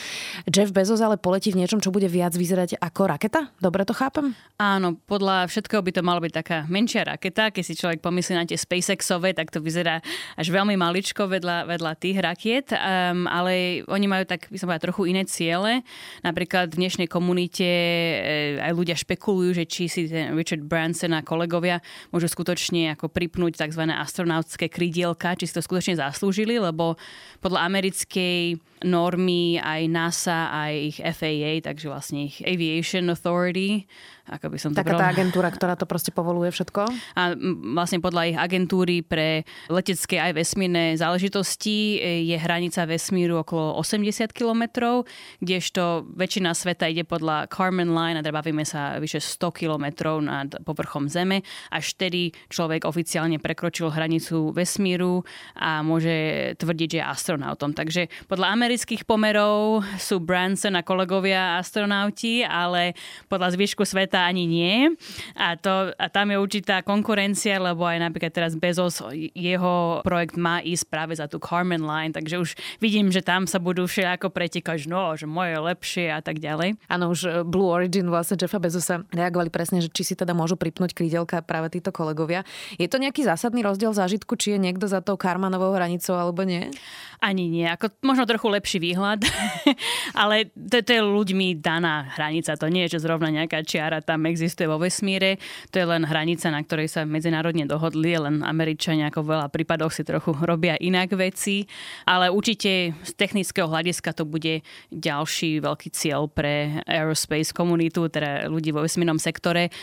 Jeff 0.52 0.76
Bezos 0.76 1.00
ale 1.00 1.16
poletí 1.16 1.56
v 1.56 1.64
niečom, 1.64 1.80
čo 1.80 1.88
bude 1.88 2.12
viac 2.12 2.36
vyzerať 2.36 2.84
ako 2.84 3.08
raketa? 3.08 3.48
Dobre 3.64 3.88
to 3.88 3.96
chápem? 3.96 4.36
Áno, 4.60 5.00
podľa 5.08 5.48
všetkého 5.48 5.80
by 5.80 5.92
to 5.96 6.04
malo 6.04 6.20
byť 6.20 6.34
taká 6.36 6.58
menšia 6.68 7.08
raketa. 7.08 7.48
Keď 7.56 7.64
si 7.64 7.80
človek 7.80 8.04
pomyslí 8.04 8.36
na 8.36 8.44
tie 8.44 8.60
SpaceXové, 8.60 9.32
tak 9.32 9.56
to 9.56 9.64
vyzerá 9.64 10.04
až 10.36 10.52
veľmi 10.52 10.76
maličko 10.76 11.32
vedľa, 11.32 11.64
vedľa 11.64 11.92
tých 11.96 12.20
rakiet, 12.20 12.76
um, 12.76 13.24
ale 13.32 13.88
oni 13.88 14.06
majú 14.12 14.28
tak, 14.28 14.52
by 14.52 14.60
som 14.60 14.68
povedala, 14.68 14.88
trochu 14.92 15.16
iné 15.16 15.24
ciele 15.24 15.77
Napríklad 16.24 16.74
v 16.74 16.86
dnešnej 16.86 17.08
komunite 17.10 17.66
eh, 17.66 18.62
aj 18.62 18.72
ľudia 18.74 18.96
špekulujú, 18.96 19.64
že 19.64 19.66
či 19.66 19.90
si 19.90 20.08
ten 20.08 20.34
Richard 20.38 20.64
Branson 20.64 21.16
a 21.18 21.26
kolegovia 21.26 21.82
môžu 22.14 22.30
skutočne 22.30 22.96
ako 22.96 23.10
pripnúť 23.12 23.60
tzv. 23.60 23.84
astronautské 23.90 24.70
krydielka, 24.70 25.36
či 25.36 25.50
si 25.50 25.56
to 25.56 25.64
skutočne 25.64 25.98
zaslúžili, 25.98 26.62
lebo 26.62 27.00
podľa 27.42 27.66
americkej 27.68 28.60
normy 28.86 29.58
aj 29.58 29.82
NASA, 29.90 30.54
aj 30.54 30.74
ich 30.78 30.98
FAA, 31.02 31.66
takže 31.66 31.90
vlastne 31.90 32.30
ich 32.30 32.38
Aviation 32.46 33.10
Authority, 33.10 33.90
ako 34.28 34.52
by 34.52 34.58
som 34.60 34.70
to 34.76 34.84
Taká 34.84 35.00
tá 35.00 35.08
agentúra, 35.08 35.48
ktorá 35.48 35.80
to 35.80 35.88
proste 35.88 36.12
povoluje 36.12 36.52
všetko? 36.52 36.82
A 37.16 37.34
vlastne 37.76 38.04
podľa 38.04 38.22
ich 38.28 38.38
agentúry 38.38 39.00
pre 39.00 39.48
letecké 39.72 40.20
aj 40.20 40.36
vesmírne 40.36 41.00
záležitosti 41.00 42.00
e, 42.00 42.28
je 42.28 42.38
hranica 42.38 42.84
vesmíru 42.84 43.40
okolo 43.40 43.80
80 43.80 44.36
kilometrov, 44.36 45.08
kdežto 45.40 46.08
väčšina 46.12 46.52
sveta 46.52 46.92
ide 46.92 47.08
podľa 47.08 47.48
Carmen 47.48 47.96
Line 47.96 48.20
a 48.20 48.24
teda 48.24 48.36
bavíme 48.36 48.68
sa 48.68 49.00
vyše 49.00 49.24
100 49.24 49.64
kilometrov 49.64 50.20
nad 50.20 50.52
povrchom 50.68 51.08
Zeme. 51.08 51.48
Až 51.72 51.96
vtedy 51.96 52.36
človek 52.52 52.84
oficiálne 52.84 53.40
prekročil 53.40 53.90
hranicu 53.90 54.52
vesmíru 54.52 55.24
a 55.56 55.80
môže 55.82 56.54
tvrdiť, 56.60 56.88
že 56.92 57.00
je 57.00 57.06
astronautom. 57.06 57.72
Takže 57.72 58.12
podľa 58.28 58.52
amerických 58.60 59.08
pomerov 59.08 59.88
sú 59.96 60.20
Branson 60.20 60.76
a 60.76 60.84
kolegovia 60.84 61.62
astronauti, 61.62 62.44
ale 62.44 62.98
podľa 63.32 63.56
zvyšku 63.56 63.88
sveta 63.88 64.17
ani 64.24 64.48
nie. 64.48 64.96
A, 65.36 65.60
to, 65.60 65.92
a 65.92 66.06
tam 66.08 66.32
je 66.32 66.38
určitá 66.40 66.80
konkurencia, 66.80 67.60
lebo 67.60 67.84
aj 67.84 68.00
napríklad 68.08 68.32
teraz 68.32 68.56
Bezos, 68.56 69.04
jeho 69.36 70.00
projekt 70.02 70.40
má 70.40 70.64
ísť 70.64 70.86
práve 70.88 71.14
za 71.20 71.28
tú 71.28 71.44
Carmen 71.44 71.84
Line, 71.84 72.16
takže 72.16 72.40
už 72.40 72.50
vidím, 72.80 73.12
že 73.12 73.20
tam 73.20 73.46
sa 73.46 73.60
budú 73.60 73.84
všetko 73.84 74.32
pretekať, 74.32 74.88
no, 74.88 75.12
že 75.20 75.28
moje 75.28 75.58
je 75.58 75.60
lepšie 75.60 76.06
a 76.14 76.22
tak 76.22 76.38
ďalej. 76.38 76.78
Áno, 76.88 77.12
už 77.12 77.20
e, 77.26 77.30
Blue 77.42 77.74
Origin 77.74 78.08
vlastne 78.08 78.38
Jeffa 78.38 78.62
Bezosa 78.62 79.04
reagovali 79.10 79.50
presne, 79.50 79.82
že 79.82 79.90
či 79.90 80.06
si 80.06 80.14
teda 80.14 80.38
môžu 80.38 80.56
pripnúť 80.56 80.94
krídelka 80.94 81.42
práve 81.42 81.74
títo 81.74 81.90
kolegovia. 81.90 82.46
Je 82.78 82.86
to 82.86 83.02
nejaký 83.02 83.26
zásadný 83.26 83.66
rozdiel 83.66 83.92
zážitku, 83.92 84.38
či 84.38 84.56
je 84.56 84.60
niekto 84.62 84.86
za 84.86 85.02
tou 85.02 85.18
Karmanovou 85.18 85.74
hranicou 85.74 86.16
alebo 86.16 86.46
nie? 86.46 86.70
Ani 87.18 87.50
nie. 87.50 87.66
Ako, 87.66 87.90
možno 88.06 88.30
trochu 88.30 88.46
lepší 88.46 88.78
výhľad, 88.78 89.26
ale 90.22 90.54
to, 90.54 90.86
to 90.86 90.92
je 90.94 91.02
ľuďmi 91.02 91.58
daná 91.58 92.14
hranica. 92.14 92.54
To 92.54 92.70
nie 92.70 92.86
je, 92.86 92.98
že 92.98 93.10
zrovna 93.10 93.34
nejaká 93.34 93.66
čiara 93.66 94.06
tam 94.06 94.30
existuje 94.30 94.70
vo 94.70 94.78
vesmíre. 94.78 95.42
To 95.74 95.82
je 95.82 95.86
len 95.90 96.06
hranica, 96.06 96.54
na 96.54 96.62
ktorej 96.62 96.94
sa 96.94 97.10
medzinárodne 97.10 97.66
dohodli, 97.66 98.22
len 98.22 98.46
Američania 98.46 99.10
ako 99.10 99.26
v 99.26 99.32
veľa 99.34 99.48
prípadoch 99.50 99.98
si 99.98 100.06
trochu 100.06 100.38
robia 100.46 100.78
inak 100.78 101.18
veci. 101.18 101.66
Ale 102.06 102.30
určite 102.30 102.94
z 103.02 103.12
technického 103.18 103.66
hľadiska 103.66 104.14
to 104.14 104.22
bude 104.22 104.62
ďalší 104.94 105.58
veľký 105.58 105.90
cieľ 105.90 106.30
pre 106.30 106.86
aerospace 106.86 107.50
komunitu, 107.50 108.06
teda 108.14 108.46
ľudí 108.46 108.70
vo 108.70 108.86
vesmírnom 108.86 109.18
sektore 109.18 109.74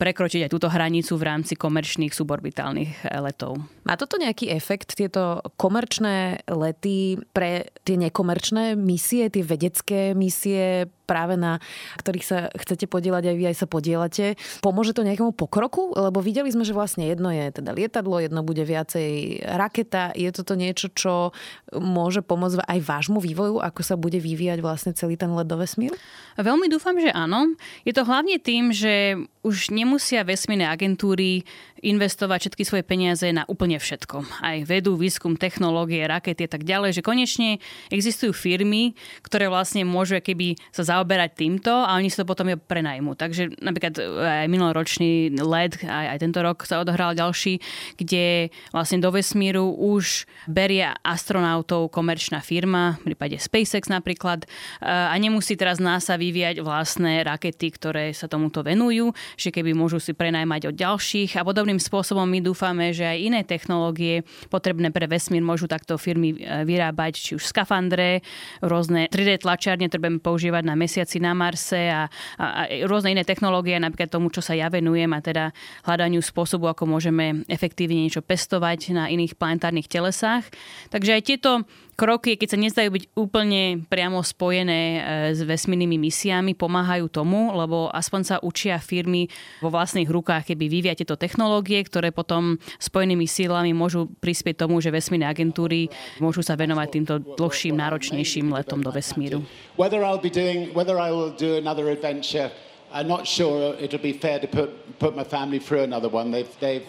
prekročiť 0.00 0.48
aj 0.48 0.52
túto 0.56 0.72
hranicu 0.72 1.20
v 1.20 1.26
rámci 1.28 1.60
komerčných 1.60 2.16
suborbitálnych 2.16 3.04
eh, 3.04 3.20
letov. 3.20 3.60
Má 3.84 4.00
toto 4.00 4.16
nejaký 4.16 4.48
efekt, 4.48 4.96
tieto 4.96 5.44
komerčné 5.60 6.48
lety 6.48 7.20
pre 7.36 7.68
tie 7.84 8.00
nekomerčné 8.00 8.80
misie, 8.80 9.28
tie 9.28 9.44
vedecké 9.44 10.16
misie, 10.16 10.88
práve 11.10 11.34
na 11.34 11.58
ktorých 11.98 12.22
sa 12.22 12.38
chcete 12.54 12.86
podielať 12.86 13.34
aj 13.34 13.36
vy 13.36 13.44
aj 13.50 13.56
sa 13.58 13.66
podielate. 13.66 14.38
Pomôže 14.62 14.94
to 14.94 15.02
nejakému 15.02 15.34
pokroku? 15.34 15.90
Lebo 15.98 16.22
videli 16.22 16.54
sme, 16.54 16.62
že 16.62 16.70
vlastne 16.70 17.10
jedno 17.10 17.34
je 17.34 17.50
teda 17.50 17.74
lietadlo, 17.74 18.22
jedno 18.22 18.46
bude 18.46 18.62
viacej 18.62 19.42
raketa. 19.42 20.14
Je 20.14 20.30
toto 20.30 20.54
niečo, 20.54 20.86
čo 20.94 21.34
môže 21.74 22.22
pomôcť 22.22 22.62
aj 22.62 22.78
vášmu 22.78 23.18
vývoju, 23.18 23.58
ako 23.58 23.80
sa 23.82 23.98
bude 23.98 24.22
vyvíjať 24.22 24.62
vlastne 24.62 24.94
celý 24.94 25.18
ten 25.18 25.34
let 25.34 25.50
do 25.50 25.58
vesmíru? 25.58 25.98
Veľmi 26.38 26.70
dúfam, 26.70 26.94
že 26.94 27.10
áno. 27.10 27.58
Je 27.82 27.90
to 27.90 28.06
hlavne 28.06 28.38
tým, 28.38 28.70
že 28.70 29.18
už 29.40 29.72
nemusia 29.72 30.20
vesmírne 30.22 30.68
agentúry 30.68 31.48
investovať 31.82 32.38
všetky 32.48 32.62
svoje 32.64 32.84
peniaze 32.86 33.26
na 33.32 33.48
úplne 33.48 33.80
všetko. 33.80 34.44
Aj 34.44 34.58
vedu, 34.64 34.94
výskum, 34.94 35.34
technológie, 35.34 36.04
rakety 36.04 36.46
a 36.46 36.50
tak 36.50 36.62
ďalej, 36.64 37.00
že 37.00 37.06
konečne 37.06 37.58
existujú 37.88 38.36
firmy, 38.36 38.94
ktoré 39.24 39.48
vlastne 39.48 39.82
môžu 39.84 40.20
keby 40.20 40.58
sa 40.74 40.84
zaoberať 40.84 41.38
týmto 41.38 41.72
a 41.72 41.96
oni 41.96 42.12
si 42.12 42.18
to 42.18 42.28
potom 42.28 42.52
prenajmú. 42.54 43.16
Takže 43.16 43.62
napríklad 43.62 43.96
aj 44.00 44.46
minuloročný 44.50 45.38
LED, 45.40 45.86
aj, 45.86 46.06
aj 46.16 46.18
tento 46.20 46.40
rok 46.44 46.66
sa 46.68 46.82
odohral 46.82 47.16
ďalší, 47.16 47.62
kde 47.96 48.50
vlastne 48.74 49.00
do 49.00 49.08
vesmíru 49.14 49.72
už 49.74 50.28
berie 50.50 50.86
astronautov 51.06 51.88
komerčná 51.94 52.44
firma, 52.44 53.00
v 53.00 53.14
prípade 53.14 53.40
SpaceX 53.40 53.88
napríklad, 53.88 54.44
a 54.82 55.14
nemusí 55.16 55.56
teraz 55.56 55.80
NASA 55.80 56.18
vyvíjať 56.20 56.60
vlastné 56.60 57.24
rakety, 57.24 57.72
ktoré 57.72 58.04
sa 58.12 58.28
tomuto 58.28 58.60
venujú, 58.60 59.14
že 59.38 59.48
keby 59.54 59.72
môžu 59.72 60.02
si 60.02 60.12
prenajmať 60.12 60.70
od 60.70 60.76
ďalších 60.76 61.38
a 61.38 61.46
podobným 61.70 61.86
spôsobom 61.86 62.26
my 62.26 62.42
dúfame, 62.42 62.90
že 62.90 63.06
aj 63.06 63.18
iné 63.22 63.40
technológie 63.46 64.26
potrebné 64.50 64.90
pre 64.90 65.06
vesmír 65.06 65.38
môžu 65.38 65.70
takto 65.70 65.94
firmy 65.94 66.34
e, 66.34 66.66
vyrábať, 66.66 67.12
či 67.14 67.30
už 67.38 67.46
skafandre, 67.46 68.26
rôzne 68.58 69.06
3D 69.06 69.46
tlačiarne, 69.46 69.86
ktoré 69.86 70.02
budeme 70.02 70.18
používať 70.18 70.66
na 70.66 70.74
mesiaci 70.74 71.22
na 71.22 71.30
Marse 71.30 71.78
a, 71.86 72.10
a, 72.42 72.66
a 72.66 72.82
rôzne 72.90 73.14
iné 73.14 73.22
technológie, 73.22 73.78
napríklad 73.78 74.10
tomu, 74.10 74.34
čo 74.34 74.42
sa 74.42 74.58
ja 74.58 74.66
venujem 74.66 75.14
a 75.14 75.22
teda 75.22 75.54
hľadaniu 75.86 76.18
spôsobu, 76.18 76.66
ako 76.74 76.90
môžeme 76.90 77.46
efektívne 77.46 78.02
niečo 78.02 78.18
pestovať 78.18 78.90
na 78.90 79.06
iných 79.06 79.38
planetárnych 79.38 79.86
telesách. 79.86 80.50
Takže 80.90 81.14
aj 81.14 81.22
tieto 81.22 81.62
kroky, 82.00 82.40
keď 82.40 82.48
sa 82.48 82.56
nezdajú 82.56 82.88
byť 82.88 83.04
úplne 83.12 83.84
priamo 83.84 84.24
spojené 84.24 84.80
e, 84.80 85.00
s 85.36 85.44
vesmírnymi 85.44 86.00
misiami, 86.00 86.56
pomáhajú 86.56 87.12
tomu, 87.12 87.52
lebo 87.52 87.92
aspoň 87.92 88.20
sa 88.24 88.36
učia 88.40 88.80
firmy 88.80 89.28
vo 89.60 89.68
vlastných 89.68 90.08
rukách, 90.08 90.48
keby 90.48 90.64
vyvia 90.72 90.96
tieto 90.96 91.20
technológie, 91.20 91.84
ktoré 91.84 92.08
potom 92.08 92.56
spojenými 92.80 93.28
sílami 93.28 93.76
môžu 93.76 94.08
prispieť 94.24 94.64
tomu, 94.64 94.80
že 94.80 94.88
vesmírne 94.88 95.28
agentúry 95.28 95.92
môžu 96.24 96.40
sa 96.40 96.56
venovať 96.56 96.88
týmto 96.88 97.14
dlhším, 97.36 97.76
náročnejším 97.76 98.48
letom 98.48 98.80
do 98.80 98.88
vesmíru. 98.88 99.44
I'm 102.92 103.06
not 103.06 103.22
sure 103.22 103.78
it'll 103.78 104.02
be 104.02 104.12
fair 104.12 104.40
to 104.40 104.48
put, 104.48 104.98
put 104.98 105.14
my 105.14 105.22
family 105.22 105.60
through 105.60 105.86
another 105.86 106.08
one. 106.08 106.32
They've, 106.34 106.50
they've, 106.58 106.82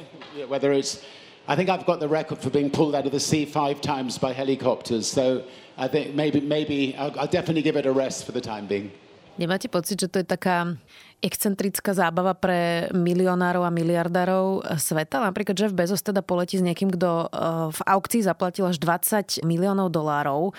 whether 0.49 0.73
it's 0.73 1.05
I 1.51 1.55
think 1.57 1.67
I've 1.67 1.83
got 1.83 1.99
the 1.99 2.07
record 2.07 2.39
for 2.39 2.49
being 2.49 2.71
pulled 2.71 2.95
out 2.95 3.03
of 3.03 3.11
the 3.11 3.19
sea 3.19 3.43
five 3.43 3.83
times 3.83 4.15
by 4.15 4.31
helicopters. 4.31 5.03
So 5.03 5.43
I 5.75 5.91
think 5.91 6.15
maybe, 6.15 6.39
maybe 6.39 6.95
I'll, 6.95 7.11
I'll 7.19 7.27
definitely 7.27 7.61
give 7.61 7.75
it 7.75 7.83
a 7.83 7.91
rest 7.91 8.23
for 8.23 8.31
the 8.31 8.39
time 8.39 8.71
being. 8.71 8.87
Nemáte 9.35 9.67
pocit, 9.67 9.99
že 9.99 10.07
to 10.07 10.23
je 10.23 10.27
taká 10.27 10.79
excentrická 11.19 11.91
zábava 11.91 12.35
pre 12.39 12.87
milionárov 12.95 13.67
a 13.67 13.71
miliardárov 13.71 14.63
sveta. 14.79 15.19
Napríklad 15.19 15.55
Jeff 15.59 15.75
Bezos 15.75 15.99
teda 15.99 16.23
poletí 16.23 16.55
s 16.55 16.63
niekým, 16.63 16.87
kto 16.87 17.27
eh, 17.27 17.27
v 17.67 17.81
aukcii 17.83 18.23
zaplatil 18.23 18.71
až 18.71 18.79
20 18.79 19.43
miliónov 19.43 19.91
dolárov 19.91 20.55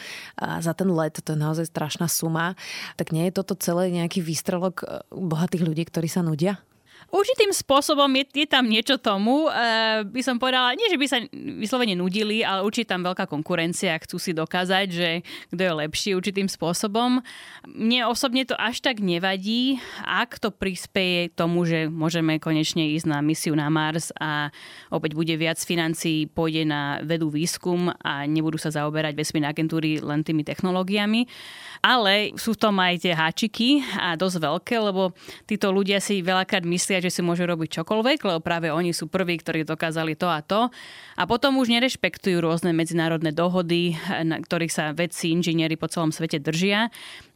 za 0.61 0.77
ten 0.77 0.93
let. 0.93 1.17
To 1.25 1.33
je 1.33 1.41
naozaj 1.41 1.73
strašná 1.73 2.05
suma. 2.05 2.53
Tak 3.01 3.17
nie 3.17 3.33
je 3.33 3.37
toto 3.41 3.57
celé 3.57 3.89
nejaký 3.97 4.21
výstrelok 4.21 4.85
eh, 4.85 5.01
bohatých 5.09 5.65
ľudí, 5.65 5.89
ktorí 5.89 6.13
sa 6.13 6.21
nudia? 6.21 6.61
Určitým 7.11 7.51
spôsobom 7.51 8.07
je, 8.15 8.45
je 8.45 8.47
tam 8.47 8.69
niečo 8.69 9.01
tomu. 9.01 9.49
E, 9.49 10.05
by 10.05 10.23
som 10.23 10.37
povedala, 10.37 10.77
nie, 10.77 10.91
že 10.91 11.01
by 11.01 11.07
sa 11.09 11.19
vyslovene 11.33 11.97
nudili, 11.97 12.45
ale 12.45 12.61
určite 12.61 12.93
tam 12.93 13.07
veľká 13.07 13.25
konkurencia. 13.31 13.97
Chcú 14.03 14.21
si 14.21 14.37
dokázať, 14.37 14.87
že 14.93 15.09
kto 15.55 15.61
je 15.61 15.73
lepší 15.87 16.11
určitým 16.13 16.51
spôsobom. 16.51 17.25
Mne 17.65 18.11
osobne 18.11 18.45
to 18.45 18.59
až 18.59 18.85
tak 18.85 18.99
nevadí, 18.99 19.81
ak 20.03 20.43
to 20.43 20.53
prispieje 20.53 21.33
tomu, 21.33 21.65
že 21.65 21.89
môžeme 21.89 22.43
konečne 22.43 22.93
ísť 22.93 23.07
na 23.09 23.19
misiu 23.23 23.55
na 23.57 23.73
Mars 23.73 24.13
a 24.19 24.53
opäť 24.93 25.15
bude 25.17 25.33
viac 25.39 25.57
financií, 25.63 26.27
pôjde 26.29 26.67
na 26.67 27.01
vedu 27.01 27.33
výskum 27.33 27.89
a 28.03 28.29
nebudú 28.29 28.61
sa 28.61 28.75
zaoberať 28.75 29.17
vesmírne 29.17 29.49
agentúry 29.49 30.03
len 30.03 30.21
tými 30.21 30.45
technológiami. 30.45 31.25
Ale 31.81 32.35
sú 32.37 32.53
v 32.53 32.63
tom 32.69 32.77
aj 32.83 33.07
tie 33.07 33.15
háčiky 33.17 33.81
a 33.97 34.19
dosť 34.19 34.37
veľké, 34.43 34.75
lebo 34.83 35.17
títo 35.47 35.73
ľudia 35.73 36.03
si 36.03 36.21
veľakrát 36.21 36.67
myslia, 36.67 36.92
že 36.99 37.15
si 37.15 37.23
môžu 37.25 37.47
robiť 37.47 37.81
čokoľvek, 37.81 38.19
lebo 38.27 38.41
práve 38.43 38.69
oni 38.69 38.91
sú 38.91 39.09
prví, 39.09 39.39
ktorí 39.39 39.63
dokázali 39.65 40.19
to 40.19 40.29
a 40.29 40.43
to. 40.43 40.69
A 41.17 41.23
potom 41.25 41.57
už 41.63 41.73
nerešpektujú 41.73 42.43
rôzne 42.43 42.75
medzinárodné 42.75 43.31
dohody, 43.31 43.97
na 44.27 44.43
ktorých 44.43 44.73
sa 44.73 44.85
vedci, 44.93 45.31
inžinieri 45.31 45.79
po 45.79 45.89
celom 45.89 46.11
svete 46.11 46.43
držia. 46.43 46.91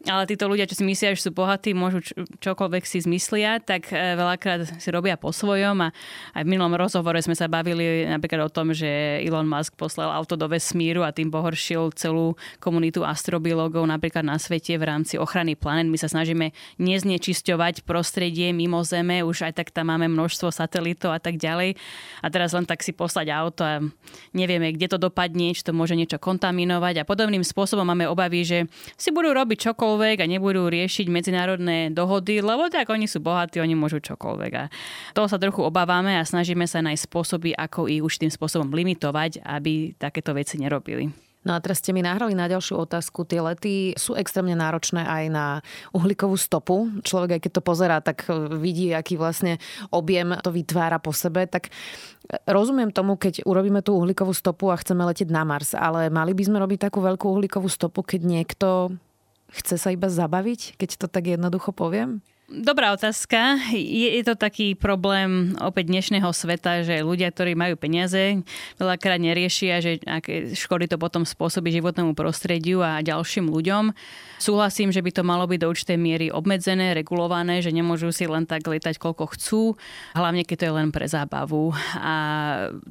Ale 0.07 0.23
títo 0.31 0.47
ľudia, 0.47 0.71
čo 0.71 0.79
si 0.79 0.87
myslia, 0.87 1.19
že 1.19 1.27
sú 1.27 1.35
bohatí, 1.35 1.75
môžu 1.75 1.99
čokoľvek 2.39 2.87
si 2.87 3.03
zmyslia, 3.03 3.59
tak 3.59 3.91
e, 3.91 4.15
veľakrát 4.15 4.79
si 4.79 4.89
robia 4.95 5.19
po 5.19 5.35
svojom. 5.35 5.83
A 5.83 5.91
aj 6.31 6.47
v 6.47 6.51
minulom 6.55 6.79
rozhovore 6.79 7.19
sme 7.19 7.35
sa 7.35 7.51
bavili 7.51 8.07
napríklad 8.07 8.47
o 8.47 8.55
tom, 8.55 8.71
že 8.71 8.87
Elon 9.27 9.51
Musk 9.51 9.75
poslal 9.75 10.15
auto 10.15 10.39
do 10.39 10.47
vesmíru 10.47 11.03
a 11.03 11.11
tým 11.11 11.27
pohoršil 11.35 11.91
celú 11.99 12.39
komunitu 12.63 13.03
astrobiologov 13.03 13.83
napríklad 13.83 14.23
na 14.23 14.39
svete 14.39 14.79
v 14.79 14.87
rámci 14.87 15.19
ochrany 15.19 15.59
planet. 15.59 15.91
My 15.91 15.99
sa 15.99 16.07
snažíme 16.07 16.55
neznečisťovať 16.79 17.83
prostredie 17.83 18.55
mimo 18.55 18.87
Zeme, 18.87 19.27
už 19.27 19.51
aj 19.51 19.59
tak 19.59 19.75
tam 19.75 19.91
máme 19.91 20.07
množstvo 20.07 20.55
satelitov 20.55 21.11
a 21.11 21.21
tak 21.21 21.35
ďalej. 21.35 21.75
A 22.23 22.27
teraz 22.31 22.55
len 22.55 22.63
tak 22.63 22.87
si 22.87 22.95
poslať 22.95 23.27
auto 23.35 23.67
a 23.67 23.83
nevieme, 24.31 24.71
kde 24.71 24.87
to 24.87 25.03
dopadne, 25.03 25.51
či 25.51 25.67
to 25.67 25.75
môže 25.75 25.99
niečo 25.99 26.23
kontaminovať. 26.23 27.03
A 27.03 27.09
podobným 27.09 27.43
spôsobom 27.43 27.83
máme 27.83 28.07
obavy, 28.07 28.47
že 28.47 28.59
si 28.95 29.11
budú 29.11 29.35
robiť 29.35 29.75
čokoľvek 29.75 29.96
a 29.97 30.27
nebudú 30.29 30.69
riešiť 30.69 31.07
medzinárodné 31.09 31.91
dohody, 31.91 32.45
lebo 32.45 32.69
tak 32.69 32.93
oni 32.93 33.09
sú 33.09 33.25
bohatí, 33.25 33.59
oni 33.59 33.73
môžu 33.73 33.99
čokoľvek. 34.05 34.53
A 34.57 34.69
toho 35.17 35.27
sa 35.27 35.41
trochu 35.41 35.65
obávame 35.65 36.21
a 36.21 36.29
snažíme 36.29 36.69
sa 36.69 36.85
nájsť 36.85 37.09
spôsoby, 37.09 37.51
ako 37.57 37.89
ich 37.89 38.05
už 38.05 38.21
tým 38.21 38.31
spôsobom 38.31 38.69
limitovať, 38.71 39.41
aby 39.43 39.97
takéto 39.97 40.37
veci 40.37 40.61
nerobili. 40.61 41.27
No 41.47 41.55
a 41.55 41.63
teraz 41.63 41.79
ste 41.79 41.95
mi 41.95 42.03
nahrali 42.03 42.35
na 42.35 42.51
ďalšiu 42.51 42.75
otázku. 42.91 43.23
Tie 43.23 43.39
lety 43.39 43.95
sú 43.95 44.19
extrémne 44.19 44.59
náročné 44.59 45.07
aj 45.07 45.25
na 45.31 45.47
uhlíkovú 45.95 46.35
stopu. 46.35 46.91
Človek, 47.07 47.39
aj 47.39 47.41
keď 47.47 47.53
to 47.55 47.63
pozerá, 47.63 47.97
tak 48.03 48.27
vidí, 48.59 48.91
aký 48.91 49.15
vlastne 49.15 49.63
objem 49.95 50.35
to 50.43 50.51
vytvára 50.51 50.99
po 50.99 51.15
sebe. 51.15 51.47
Tak 51.47 51.71
rozumiem 52.51 52.91
tomu, 52.91 53.15
keď 53.15 53.47
urobíme 53.47 53.79
tú 53.79 53.95
uhlíkovú 53.95 54.35
stopu 54.35 54.75
a 54.75 54.81
chceme 54.83 55.07
letieť 55.07 55.31
na 55.31 55.47
Mars, 55.47 55.71
ale 55.79 56.11
mali 56.11 56.35
by 56.35 56.43
sme 56.51 56.59
robiť 56.59 56.91
takú 56.91 56.99
veľkú 56.99 57.31
uhlíkovú 57.31 57.71
stopu, 57.71 58.03
keď 58.03 58.27
niekto 58.27 58.99
chce 59.51 59.77
sa 59.79 59.89
iba 59.95 60.11
zabaviť, 60.11 60.79
keď 60.79 60.91
to 60.99 61.07
tak 61.07 61.31
jednoducho 61.31 61.71
poviem? 61.71 62.23
Dobrá 62.47 62.95
otázka. 62.95 63.59
Je, 63.75 64.07
je 64.07 64.23
to 64.23 64.39
taký 64.39 64.79
problém 64.79 65.59
opäť 65.59 65.91
dnešného 65.91 66.31
sveta, 66.31 66.87
že 66.87 67.03
ľudia, 67.03 67.35
ktorí 67.35 67.59
majú 67.59 67.75
peniaze, 67.75 68.39
veľakrát 68.79 69.19
neriešia, 69.19 69.83
že 69.83 69.99
aké 70.07 70.55
škody 70.55 70.87
to 70.87 70.95
potom 70.95 71.27
spôsobí 71.27 71.75
životnému 71.75 72.15
prostrediu 72.15 72.87
a 72.87 73.03
ďalším 73.03 73.51
ľuďom. 73.51 73.91
Súhlasím, 74.39 74.95
že 74.95 75.03
by 75.03 75.11
to 75.11 75.27
malo 75.27 75.51
byť 75.51 75.59
do 75.59 75.67
určitej 75.75 75.99
miery 75.99 76.31
obmedzené, 76.31 76.95
regulované, 76.95 77.67
že 77.67 77.75
nemôžu 77.75 78.15
si 78.15 78.31
len 78.31 78.47
tak 78.47 78.63
letať, 78.63 79.03
koľko 79.03 79.27
chcú, 79.35 79.75
hlavne 80.15 80.47
keď 80.47 80.57
to 80.63 80.67
je 80.71 80.77
len 80.79 80.95
pre 80.95 81.11
zábavu. 81.11 81.75
A 81.99 82.15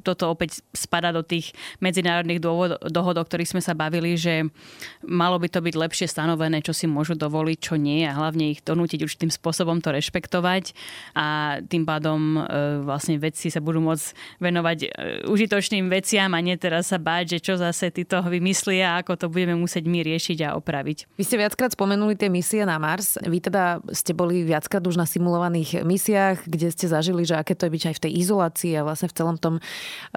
toto 0.04 0.28
opäť 0.28 0.60
spada 0.76 1.16
do 1.16 1.24
tých 1.24 1.56
medzinárodných 1.80 2.44
dohod, 2.92 3.16
o 3.16 3.24
ktorých 3.24 3.56
sme 3.56 3.64
sa 3.64 3.72
bavili, 3.72 4.20
že 4.20 4.52
malo 5.00 5.40
by 5.40 5.48
to 5.48 5.64
byť 5.64 5.74
lepšie 5.80 6.12
stanovené, 6.12 6.60
čo 6.60 6.76
si 6.76 6.84
môžu 6.84 7.16
dovoliť, 7.16 7.56
čo 7.56 7.80
nie 7.80 8.04
a 8.04 8.12
hlavne 8.12 8.52
ich 8.52 8.60
donútiť 8.60 9.00
určitým 9.00 9.32
spôsobom 9.32 9.45
spôsobom 9.46 9.78
to 9.78 9.94
rešpektovať 9.94 10.74
a 11.14 11.58
tým 11.62 11.86
pádom 11.86 12.42
e, 12.42 12.82
vlastne 12.82 13.14
vedci 13.14 13.46
sa 13.46 13.62
budú 13.62 13.78
môcť 13.78 14.42
venovať 14.42 14.78
e, 14.82 14.88
užitočným 15.30 15.86
veciam 15.86 16.34
a 16.34 16.42
nie 16.42 16.58
teraz 16.58 16.90
sa 16.90 16.98
báť, 16.98 17.38
že 17.38 17.46
čo 17.46 17.54
zase 17.54 17.94
títo 17.94 18.18
vymyslia 18.26 18.98
a 18.98 19.06
ako 19.06 19.14
to 19.14 19.26
budeme 19.30 19.54
musieť 19.54 19.86
my 19.86 20.02
riešiť 20.02 20.50
a 20.50 20.58
opraviť. 20.58 21.14
Vy 21.14 21.22
ste 21.22 21.38
viackrát 21.38 21.70
spomenuli 21.70 22.18
tie 22.18 22.26
misie 22.26 22.66
na 22.66 22.82
Mars. 22.82 23.22
Vy 23.22 23.38
teda 23.38 23.78
ste 23.94 24.10
boli 24.18 24.42
viackrát 24.42 24.82
už 24.82 24.98
na 24.98 25.06
simulovaných 25.06 25.86
misiách, 25.86 26.42
kde 26.50 26.74
ste 26.74 26.90
zažili, 26.90 27.22
že 27.22 27.38
aké 27.38 27.54
to 27.54 27.70
je 27.70 27.74
byť 27.78 27.82
aj 27.86 27.94
v 27.94 28.02
tej 28.02 28.12
izolácii 28.26 28.72
a 28.74 28.82
vlastne 28.82 29.06
v 29.06 29.14
celom 29.14 29.38
tom 29.38 29.62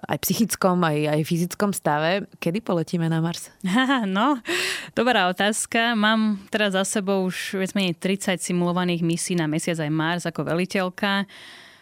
aj 0.10 0.18
psychickom, 0.26 0.82
aj, 0.82 0.98
aj 1.06 1.22
fyzickom 1.22 1.70
stave. 1.70 2.26
Kedy 2.42 2.65
poletíme 2.65 3.06
na 3.06 3.22
Mars? 3.22 3.54
no, 4.18 4.42
dobrá 4.98 5.30
otázka. 5.30 5.94
Mám 5.94 6.42
teraz 6.50 6.74
za 6.74 6.82
sebou 6.82 7.30
už 7.30 7.62
viac 7.62 7.78
menej 7.78 7.94
30 7.94 8.39
simulovaných 8.39 9.06
misií 9.06 9.18
misií 9.19 9.36
na 9.36 9.51
mesiac 9.51 9.75
aj 9.75 9.91
Mars 9.91 10.23
ako 10.23 10.47
veliteľka. 10.47 11.27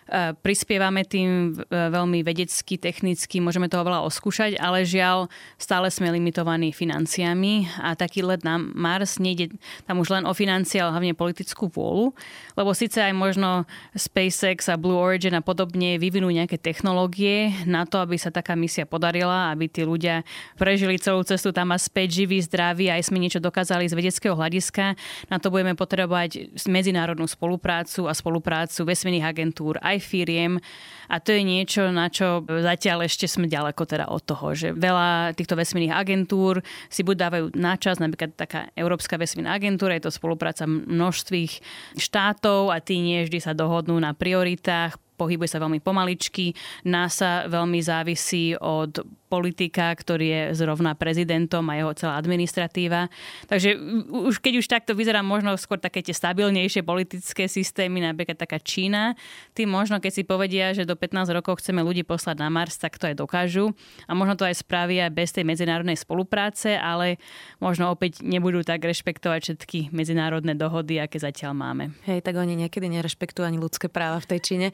E, 0.07 0.31
prispievame 0.39 1.03
tým 1.03 1.51
e, 1.51 1.67
veľmi 1.67 2.23
vedecky, 2.23 2.79
technicky, 2.79 3.43
môžeme 3.43 3.67
toho 3.67 3.83
veľa 3.83 4.07
oskúšať, 4.07 4.55
ale 4.55 4.87
žiaľ, 4.87 5.27
stále 5.59 5.91
sme 5.91 6.07
limitovaní 6.15 6.71
financiami 6.71 7.67
a 7.83 7.91
taký 7.91 8.23
let 8.23 8.47
na 8.47 8.55
Mars 8.55 9.19
nejde 9.19 9.59
tam 9.83 9.99
už 9.99 10.15
len 10.15 10.23
o 10.23 10.31
financie, 10.31 10.79
ale 10.79 10.95
hlavne 10.95 11.11
politickú 11.11 11.67
vôľu, 11.67 12.15
lebo 12.55 12.71
síce 12.71 13.03
aj 13.03 13.11
možno 13.11 13.67
SpaceX 13.99 14.71
a 14.71 14.79
Blue 14.79 14.95
Origin 14.95 15.35
a 15.35 15.43
podobne 15.43 15.99
vyvinú 15.99 16.31
nejaké 16.31 16.55
technológie 16.55 17.51
na 17.67 17.83
to, 17.83 17.99
aby 17.99 18.15
sa 18.15 18.31
taká 18.31 18.55
misia 18.55 18.87
podarila, 18.87 19.51
aby 19.51 19.67
tí 19.67 19.83
ľudia 19.83 20.23
prežili 20.55 20.95
celú 21.03 21.27
cestu 21.27 21.51
tam 21.51 21.75
a 21.75 21.77
späť 21.77 22.23
živí, 22.23 22.39
zdraví, 22.39 22.87
aj 22.87 23.11
sme 23.11 23.19
niečo 23.19 23.43
dokázali 23.43 23.91
z 23.91 23.97
vedeckého 23.97 24.39
hľadiska. 24.39 24.95
Na 25.27 25.35
to 25.35 25.51
budeme 25.51 25.75
potrebovať 25.75 26.55
medzinárodnú 26.63 27.27
spoluprácu 27.27 28.07
a 28.07 28.15
spoluprácu 28.15 28.87
vesmírnych 28.87 29.27
agentúr, 29.27 29.75
aj 29.83 29.96
aj 29.97 30.01
firiem 30.05 30.61
a 31.07 31.23
to 31.23 31.31
je 31.31 31.41
niečo, 31.43 31.87
na 31.89 32.11
čo 32.11 32.43
zatiaľ 32.43 33.07
ešte 33.07 33.31
sme 33.31 33.47
ďaleko 33.47 33.87
teda 33.87 34.11
od 34.11 34.21
toho, 34.27 34.51
že 34.51 34.75
veľa 34.75 35.33
týchto 35.39 35.55
vesmírnych 35.55 35.95
agentúr 35.95 36.59
si 36.91 37.01
buď 37.01 37.15
dávajú 37.15 37.45
na 37.55 37.79
čas, 37.79 37.97
napríklad 37.97 38.35
taká 38.35 38.67
Európska 38.75 39.15
vesmírna 39.15 39.55
agentúra, 39.55 39.95
je 39.95 40.11
to 40.11 40.11
spolupráca 40.11 40.67
množstvých 40.67 41.63
štátov 41.95 42.75
a 42.75 42.83
tí 42.83 42.99
nie 42.99 43.23
vždy 43.23 43.39
sa 43.39 43.55
dohodnú 43.55 43.95
na 43.95 44.11
prioritách, 44.11 44.99
pohybuje 45.17 45.49
sa 45.49 45.63
veľmi 45.63 45.81
pomaličky. 45.81 46.53
NASA 46.85 47.49
veľmi 47.49 47.79
závisí 47.81 48.53
od 48.53 49.01
politika, 49.27 49.91
ktorý 49.91 50.25
je 50.27 50.41
zrovna 50.55 50.95
prezidentom 50.95 51.67
a 51.67 51.77
jeho 51.77 51.91
celá 51.93 52.15
administratíva. 52.15 53.11
Takže 53.51 53.75
už 54.07 54.39
keď 54.39 54.53
už 54.63 54.67
takto 54.71 54.95
vyzerá 54.95 55.19
možno 55.19 55.53
skôr 55.59 55.77
také 55.77 55.99
tie 55.99 56.15
stabilnejšie 56.15 56.81
politické 56.81 57.51
systémy, 57.51 58.01
napríklad 58.01 58.39
taká 58.39 58.57
Čína, 58.57 59.13
tým 59.51 59.67
možno 59.67 59.99
keď 59.99 60.11
si 60.11 60.23
povedia, 60.23 60.71
že 60.71 60.87
do 60.87 60.95
15 60.95 61.27
rokov 61.35 61.59
chceme 61.59 61.83
ľudí 61.83 62.07
poslať 62.07 62.39
na 62.39 62.47
Mars, 62.47 62.79
tak 62.79 62.95
to 62.95 63.11
aj 63.11 63.19
dokážu. 63.19 63.75
A 64.07 64.15
možno 64.15 64.39
to 64.39 64.47
aj 64.47 64.63
spravia 64.63 65.11
bez 65.11 65.35
tej 65.35 65.43
medzinárodnej 65.43 65.99
spolupráce, 65.99 66.79
ale 66.79 67.19
možno 67.59 67.91
opäť 67.91 68.23
nebudú 68.23 68.63
tak 68.63 68.81
rešpektovať 68.81 69.39
všetky 69.43 69.79
medzinárodné 69.91 70.55
dohody, 70.55 71.03
aké 71.03 71.19
zatiaľ 71.19 71.53
máme. 71.53 71.91
Hej, 72.07 72.23
tak 72.23 72.39
oni 72.39 72.55
niekedy 72.55 72.87
nerešpektujú 72.87 73.43
ani 73.43 73.59
ľudské 73.59 73.91
práva 73.91 74.23
v 74.23 74.29
tej 74.31 74.39
Číne. 74.39 74.67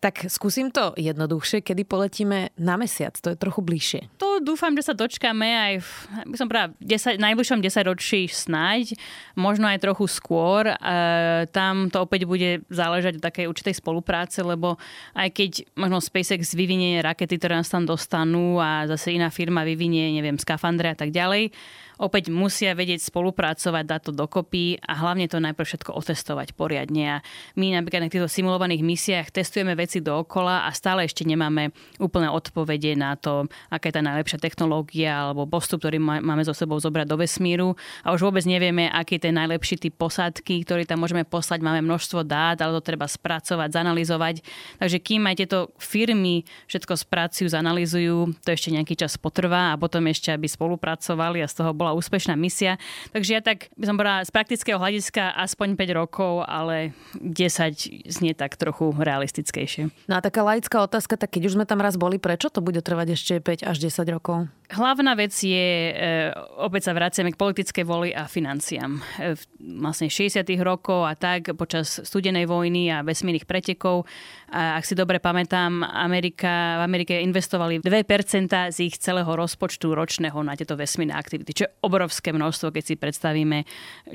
Tak 0.00 0.32
skúsim 0.32 0.72
to 0.72 0.96
jednoduchšie, 0.96 1.60
kedy 1.60 1.84
poletíme 1.84 2.56
na 2.56 2.80
mesiac, 2.80 3.12
to 3.20 3.32
je 3.32 3.36
trochu 3.36 3.60
bližšie. 3.60 4.00
To 4.16 4.40
dúfam, 4.40 4.72
že 4.72 4.88
sa 4.88 4.96
dočkáme 4.96 5.44
aj 5.44 5.74
v, 5.84 5.90
by 6.24 6.36
som 6.40 6.48
práve, 6.48 6.72
10, 6.80 7.20
najbližšom 7.20 7.60
10 7.60 7.84
ročí 7.84 8.24
snáď, 8.24 8.96
možno 9.36 9.68
aj 9.68 9.84
trochu 9.84 10.08
skôr. 10.08 10.72
E, 10.72 10.76
tam 11.52 11.92
to 11.92 12.00
opäť 12.00 12.24
bude 12.24 12.64
záležať 12.72 13.20
od 13.20 13.24
takej 13.28 13.44
určitej 13.52 13.76
spolupráce, 13.76 14.40
lebo 14.40 14.80
aj 15.12 15.36
keď 15.36 15.68
možno 15.76 16.00
SpaceX 16.00 16.56
vyvinie 16.56 17.04
rakety, 17.04 17.36
ktoré 17.36 17.60
nás 17.60 17.68
tam 17.68 17.84
dostanú 17.84 18.56
a 18.56 18.88
zase 18.88 19.12
iná 19.12 19.28
firma 19.28 19.68
vyvinie, 19.68 20.16
neviem, 20.16 20.40
skafandre 20.40 20.90
a 20.92 20.96
tak 20.96 21.12
ďalej, 21.12 21.52
opäť 22.00 22.32
musia 22.32 22.72
vedieť 22.72 23.04
spolupracovať, 23.04 23.84
dať 23.84 24.00
to 24.08 24.12
dokopy 24.16 24.80
a 24.80 24.96
hlavne 24.96 25.28
to 25.28 25.36
najprv 25.36 25.68
všetko 25.68 25.92
otestovať 25.92 26.56
poriadne. 26.56 27.20
A 27.20 27.22
my 27.60 27.76
napríklad 27.76 28.08
na 28.08 28.10
týchto 28.10 28.32
simulovaných 28.32 28.80
misiách 28.80 29.28
testujeme 29.28 29.76
veci 29.76 30.00
dookola 30.00 30.64
a 30.64 30.72
stále 30.72 31.04
ešte 31.04 31.28
nemáme 31.28 31.76
úplné 32.00 32.32
odpovede 32.32 32.96
na 32.96 33.20
to, 33.20 33.44
aká 33.68 33.92
je 33.92 34.00
tá 34.00 34.02
najlepšia 34.02 34.40
technológia 34.40 35.28
alebo 35.28 35.44
postup, 35.44 35.84
ktorý 35.84 36.00
máme 36.00 36.40
so 36.48 36.56
sebou 36.56 36.80
zobrať 36.80 37.04
do 37.04 37.20
vesmíru. 37.20 37.76
A 38.00 38.16
už 38.16 38.24
vôbec 38.24 38.48
nevieme, 38.48 38.88
aký 38.88 39.20
je 39.20 39.28
ten 39.28 39.36
najlepší 39.36 39.76
typ 39.76 39.94
posádky, 40.00 40.64
ktorý 40.64 40.88
tam 40.88 41.04
môžeme 41.04 41.28
poslať. 41.28 41.60
Máme 41.60 41.84
množstvo 41.84 42.24
dát, 42.24 42.56
ale 42.64 42.80
to 42.80 42.82
treba 42.82 43.04
spracovať, 43.04 43.76
zanalizovať. 43.76 44.40
Takže 44.80 44.98
kým 45.04 45.28
aj 45.28 45.36
tieto 45.44 45.58
firmy 45.76 46.48
všetko 46.64 46.96
spracujú, 46.96 47.52
zanalizujú, 47.52 48.40
to 48.40 48.48
ešte 48.56 48.72
nejaký 48.72 48.96
čas 48.96 49.20
potrvá 49.20 49.76
a 49.76 49.78
potom 49.78 50.08
ešte, 50.08 50.32
aby 50.32 50.48
spolupracovali 50.48 51.44
a 51.44 51.50
z 51.50 51.60
toho 51.60 51.76
bola 51.76 51.89
úspešná 51.92 52.34
misia. 52.34 52.76
Takže 53.12 53.30
ja 53.36 53.40
tak 53.42 53.72
by 53.76 53.84
som 53.86 53.96
bola 53.96 54.22
z 54.26 54.30
praktického 54.30 54.78
hľadiska 54.78 55.34
aspoň 55.36 55.74
5 55.74 56.00
rokov, 56.00 56.32
ale 56.46 56.96
10 57.18 58.10
znie 58.10 58.32
tak 58.34 58.56
trochu 58.56 58.94
realistickejšie. 58.96 59.92
No 60.06 60.18
a 60.18 60.24
taká 60.24 60.46
laická 60.46 60.82
otázka, 60.84 61.16
tak 61.20 61.34
keď 61.34 61.50
už 61.50 61.54
sme 61.58 61.64
tam 61.68 61.82
raz 61.82 61.98
boli, 61.98 62.22
prečo 62.22 62.48
to 62.48 62.62
bude 62.62 62.80
trvať 62.80 63.14
ešte 63.14 63.34
5 63.38 63.66
až 63.66 63.76
10 63.78 64.06
rokov? 64.10 64.46
Hlavná 64.70 65.18
vec 65.18 65.34
je, 65.34 65.90
e, 65.90 66.30
opäť 66.62 66.86
sa 66.86 66.92
vraciame 66.94 67.34
k 67.34 67.40
politickej 67.42 67.82
voli 67.82 68.14
a 68.14 68.30
financiám. 68.30 69.02
E, 69.18 69.34
vlastne 69.58 70.06
60. 70.06 70.62
rokov 70.62 71.10
a 71.10 71.18
tak 71.18 71.58
počas 71.58 71.98
studenej 72.06 72.46
vojny 72.46 72.86
a 72.94 73.02
vesmírnych 73.02 73.50
pretekov, 73.50 74.06
a 74.50 74.78
ak 74.78 74.84
si 74.86 74.98
dobre 74.98 75.22
pamätám, 75.22 75.86
Amerika, 75.86 76.82
v 76.82 76.82
Amerike 76.82 77.22
investovali 77.22 77.78
2% 77.78 78.50
z 78.74 78.78
ich 78.82 78.98
celého 78.98 79.30
rozpočtu 79.30 79.94
ročného 79.94 80.42
na 80.42 80.58
tieto 80.58 80.74
vesmírne 80.74 81.14
aktivity, 81.14 81.54
čo 81.54 81.64
je 81.70 81.74
obrovské 81.80 82.30
množstvo, 82.30 82.70
keď 82.76 82.82
si 82.84 82.94
predstavíme, 83.00 83.64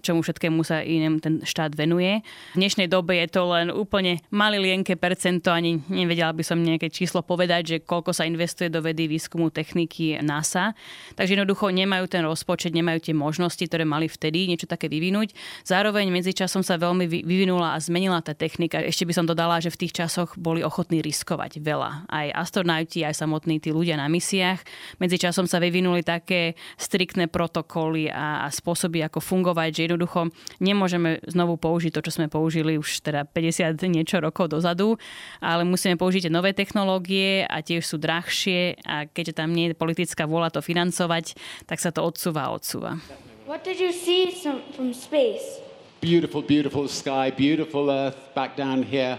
čomu 0.06 0.21
všetkému 0.21 0.62
sa 0.62 0.86
iným 0.86 1.17
ten 1.17 1.41
štát 1.41 1.73
venuje. 1.73 2.21
V 2.54 2.62
dnešnej 2.62 2.86
dobe 2.86 3.17
je 3.17 3.28
to 3.34 3.49
len 3.49 3.73
úplne 3.73 4.21
malý 4.30 4.62
lienke 4.62 4.93
percento, 4.93 5.49
ani 5.49 5.82
nevedela 5.89 6.30
by 6.30 6.45
som 6.45 6.62
nejaké 6.62 6.93
číslo 6.93 7.25
povedať, 7.25 7.62
že 7.65 7.78
koľko 7.82 8.13
sa 8.13 8.30
investuje 8.30 8.69
do 8.69 8.86
vedy, 8.86 9.10
výskumu, 9.10 9.49
techniky, 9.49 10.21
na 10.21 10.45
NASA. 10.45 10.75
Takže 11.15 11.39
jednoducho 11.39 11.71
nemajú 11.71 12.12
ten 12.12 12.28
rozpočet, 12.28 12.75
nemajú 12.75 12.99
tie 12.99 13.15
možnosti, 13.15 13.63
ktoré 13.63 13.88
mali 13.88 14.12
vtedy 14.12 14.51
niečo 14.51 14.67
také 14.67 14.91
vyvinúť. 14.91 15.32
Zároveň 15.63 16.12
medzičasom 16.12 16.60
sa 16.60 16.75
veľmi 16.75 17.08
vyvinula 17.08 17.73
a 17.73 17.80
zmenila 17.80 18.19
tá 18.19 18.36
technika. 18.36 18.84
Ešte 18.84 19.08
by 19.08 19.13
som 19.15 19.25
dodala, 19.25 19.63
že 19.63 19.71
v 19.71 19.88
tých 19.88 19.95
časoch 20.04 20.36
boli 20.36 20.60
ochotní 20.60 20.99
riskovať 20.99 21.63
veľa. 21.63 22.12
Aj 22.12 22.28
astronauti, 22.36 23.08
aj 23.08 23.15
samotní 23.15 23.63
tí 23.63 23.71
ľudia 23.71 23.95
na 23.95 24.12
misiách. 24.12 24.60
Medzičasom 24.99 25.47
sa 25.47 25.63
vyvinuli 25.63 26.04
také 26.04 26.60
striktné 26.75 27.32
protokoly 27.55 28.11
a, 28.11 28.43
a 28.43 28.47
spôsoby, 28.51 28.99
ako 29.07 29.23
fungovať, 29.23 29.71
že 29.71 29.81
jednoducho 29.87 30.27
nemôžeme 30.59 31.23
znovu 31.23 31.55
použiť 31.55 31.95
to, 31.95 32.03
čo 32.03 32.19
sme 32.19 32.27
použili 32.27 32.75
už 32.75 32.99
teda 32.99 33.23
50 33.23 33.79
niečo 33.87 34.19
rokov 34.19 34.51
dozadu, 34.51 34.99
ale 35.39 35.63
musíme 35.63 35.95
použiť 35.95 36.27
nové 36.27 36.51
technológie 36.51 37.47
a 37.47 37.63
tiež 37.63 37.87
sú 37.87 37.95
drahšie 37.95 38.83
a 38.83 39.07
keďže 39.07 39.39
tam 39.39 39.55
nie 39.55 39.71
je 39.71 39.79
politická 39.79 40.27
vôľa 40.27 40.51
to 40.51 40.59
financovať, 40.59 41.39
tak 41.63 41.79
sa 41.79 41.95
to 41.95 42.03
odsúva 42.03 42.51
a 42.51 42.59
odsúva. 42.59 42.99
What 43.47 43.63
did 43.63 43.79
you 43.79 43.95
see 43.95 44.35
from 44.75 44.91
space? 44.91 45.63
Beautiful, 46.03 46.43
beautiful 46.43 46.91
sky, 46.91 47.31
beautiful 47.31 47.87
earth 47.87 48.19
back 48.35 48.59
down 48.59 48.83
here. 48.83 49.15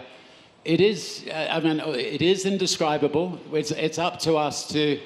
It 0.66 0.82
is, 0.82 1.24
uh, 1.30 1.56
I 1.56 1.62
mean, 1.62 1.80
it 1.96 2.20
is 2.20 2.44
indescribable. 2.44 3.38
It's, 3.54 3.70
it's 3.70 4.02
up 4.02 4.18
to 4.26 4.36
us 4.36 4.66
to 4.74 4.98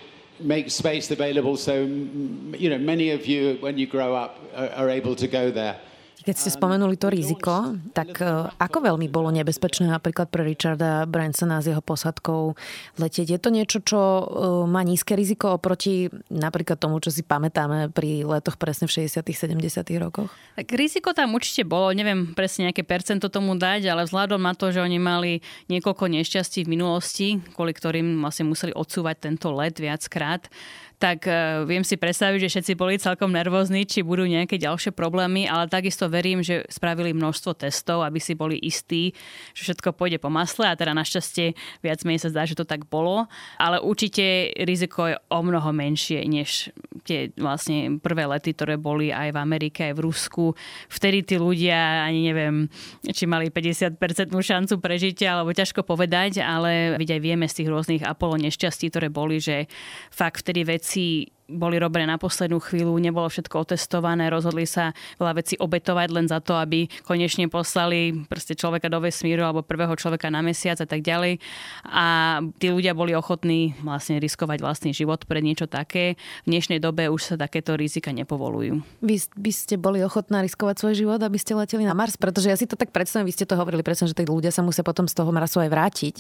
make 0.42 0.70
space 0.70 1.10
available 1.10 1.56
so, 1.56 1.82
you 1.82 2.70
know, 2.70 2.78
many 2.78 3.10
of 3.10 3.26
you, 3.26 3.56
when 3.60 3.78
you 3.78 3.86
grow 3.86 4.14
up, 4.14 4.38
are, 4.54 4.68
are 4.70 4.90
able 4.90 5.16
to 5.16 5.28
go 5.28 5.50
there. 5.50 5.80
Keď 6.20 6.36
ste 6.36 6.50
spomenuli 6.52 7.00
to 7.00 7.08
riziko, 7.08 7.76
tak 7.96 8.20
e, 8.20 8.52
ako 8.60 8.78
veľmi 8.92 9.08
bolo 9.08 9.32
nebezpečné 9.32 9.88
napríklad 9.88 10.28
pre 10.28 10.44
Richarda 10.44 11.08
Bransona 11.08 11.64
s 11.64 11.72
jeho 11.72 11.80
posadkou 11.80 12.54
letieť? 13.00 13.36
Je 13.36 13.40
to 13.40 13.48
niečo, 13.48 13.78
čo 13.80 14.00
e, 14.00 14.24
má 14.68 14.84
nízke 14.84 15.16
riziko 15.16 15.56
oproti 15.56 16.12
napríklad 16.28 16.76
tomu, 16.76 17.00
čo 17.00 17.08
si 17.08 17.24
pamätáme 17.24 17.88
pri 17.88 18.28
letoch 18.28 18.60
presne 18.60 18.84
v 18.84 19.08
60 19.08 19.24
70 19.24 20.04
rokoch? 20.04 20.28
Tak 20.60 20.68
riziko 20.76 21.16
tam 21.16 21.32
určite 21.32 21.64
bolo, 21.64 21.96
neviem 21.96 22.36
presne 22.36 22.68
nejaké 22.68 22.84
percento 22.84 23.32
tomu 23.32 23.56
dať, 23.56 23.88
ale 23.88 24.04
vzhľadom 24.04 24.40
na 24.44 24.52
to, 24.52 24.68
že 24.68 24.84
oni 24.84 25.00
mali 25.00 25.32
niekoľko 25.72 26.04
nešťastí 26.04 26.68
v 26.68 26.72
minulosti, 26.76 27.28
kvôli 27.56 27.72
ktorým 27.72 28.20
vlastne 28.20 28.44
museli 28.44 28.76
odsúvať 28.76 29.30
tento 29.30 29.48
let 29.56 29.80
viackrát, 29.80 30.52
tak 31.00 31.24
uh, 31.24 31.64
viem 31.64 31.80
si 31.80 31.96
predstaviť, 31.96 32.44
že 32.44 32.52
všetci 32.52 32.72
boli 32.76 33.00
celkom 33.00 33.32
nervózni, 33.32 33.88
či 33.88 34.04
budú 34.04 34.28
nejaké 34.28 34.60
ďalšie 34.60 34.92
problémy, 34.92 35.48
ale 35.48 35.64
takisto 35.64 36.12
verím, 36.12 36.44
že 36.44 36.68
spravili 36.68 37.16
množstvo 37.16 37.56
testov, 37.56 38.04
aby 38.04 38.20
si 38.20 38.36
boli 38.36 38.60
istí, 38.60 39.16
že 39.56 39.72
všetko 39.72 39.96
pôjde 39.96 40.20
po 40.20 40.28
masle 40.28 40.68
a 40.68 40.76
teda 40.76 40.92
našťastie 40.92 41.56
viac 41.80 42.04
menej 42.04 42.20
sa 42.20 42.28
zdá, 42.28 42.44
že 42.44 42.52
to 42.52 42.68
tak 42.68 42.84
bolo, 42.84 43.32
ale 43.56 43.80
určite 43.80 44.52
riziko 44.60 45.08
je 45.08 45.16
o 45.32 45.40
mnoho 45.40 45.72
menšie 45.72 46.20
než 46.28 46.68
tie 47.08 47.32
vlastne 47.40 47.96
prvé 47.96 48.28
lety, 48.28 48.52
ktoré 48.52 48.76
boli 48.76 49.08
aj 49.08 49.32
v 49.32 49.40
Amerike, 49.40 49.88
aj 49.88 49.96
v 49.96 50.04
Rusku. 50.04 50.44
Vtedy 50.92 51.24
tí 51.24 51.40
ľudia, 51.40 52.04
ani 52.04 52.28
neviem, 52.28 52.68
či 53.08 53.24
mali 53.24 53.48
50% 53.48 53.96
šancu 54.36 54.76
prežitia, 54.76 55.40
alebo 55.40 55.56
ťažko 55.56 55.80
povedať, 55.80 56.44
ale 56.44 57.00
vidieť 57.00 57.16
aj 57.16 57.22
vieme 57.24 57.46
z 57.48 57.64
tých 57.64 57.68
rôznych 57.72 58.02
Apollo 58.04 58.36
nešťastí, 58.44 58.92
ktoré 58.92 59.08
boli, 59.08 59.40
že 59.40 59.64
fakt 60.12 60.44
vtedy 60.44 60.68
veci 60.68 60.89
veci 60.90 61.32
boli 61.50 61.82
robené 61.82 62.06
na 62.06 62.14
poslednú 62.14 62.62
chvíľu, 62.62 62.94
nebolo 63.02 63.26
všetko 63.26 63.66
otestované, 63.66 64.30
rozhodli 64.30 64.62
sa 64.64 64.94
veľa 65.18 65.42
veci 65.42 65.54
obetovať 65.58 66.08
len 66.14 66.26
za 66.30 66.38
to, 66.38 66.54
aby 66.54 66.86
konečne 67.02 67.50
poslali 67.50 68.26
proste 68.30 68.54
človeka 68.54 68.86
do 68.86 69.02
vesmíru 69.02 69.42
alebo 69.42 69.66
prvého 69.66 69.90
človeka 69.98 70.30
na 70.30 70.46
mesiac 70.46 70.78
a 70.78 70.86
tak 70.86 71.02
ďalej. 71.02 71.42
A 71.90 72.38
tí 72.62 72.70
ľudia 72.70 72.94
boli 72.94 73.18
ochotní 73.18 73.74
vlastne 73.82 74.22
riskovať 74.22 74.62
vlastný 74.62 74.94
život 74.94 75.26
pre 75.26 75.42
niečo 75.42 75.66
také. 75.66 76.14
V 76.46 76.54
dnešnej 76.54 76.78
dobe 76.78 77.10
už 77.10 77.34
sa 77.34 77.34
takéto 77.34 77.74
rizika 77.74 78.14
nepovolujú. 78.14 78.78
Vy 79.02 79.16
by 79.34 79.52
ste 79.52 79.74
boli 79.74 80.04
ochotná 80.06 80.46
riskovať 80.46 80.86
svoj 80.86 80.94
život, 80.94 81.18
aby 81.18 81.38
ste 81.40 81.58
leteli 81.58 81.82
na 81.82 81.96
Mars? 81.96 82.14
Pretože 82.14 82.52
ja 82.52 82.56
si 82.56 82.70
to 82.70 82.78
tak 82.78 82.94
predstavím, 82.94 83.26
vy 83.26 83.34
ste 83.34 83.48
to 83.48 83.58
hovorili 83.58 83.82
presne, 83.82 84.06
že 84.06 84.14
tí 84.14 84.22
ľudia 84.28 84.54
sa 84.54 84.62
musia 84.62 84.86
potom 84.86 85.10
z 85.10 85.18
toho 85.18 85.34
Marsu 85.34 85.58
aj 85.58 85.70
vrátiť. 85.72 86.16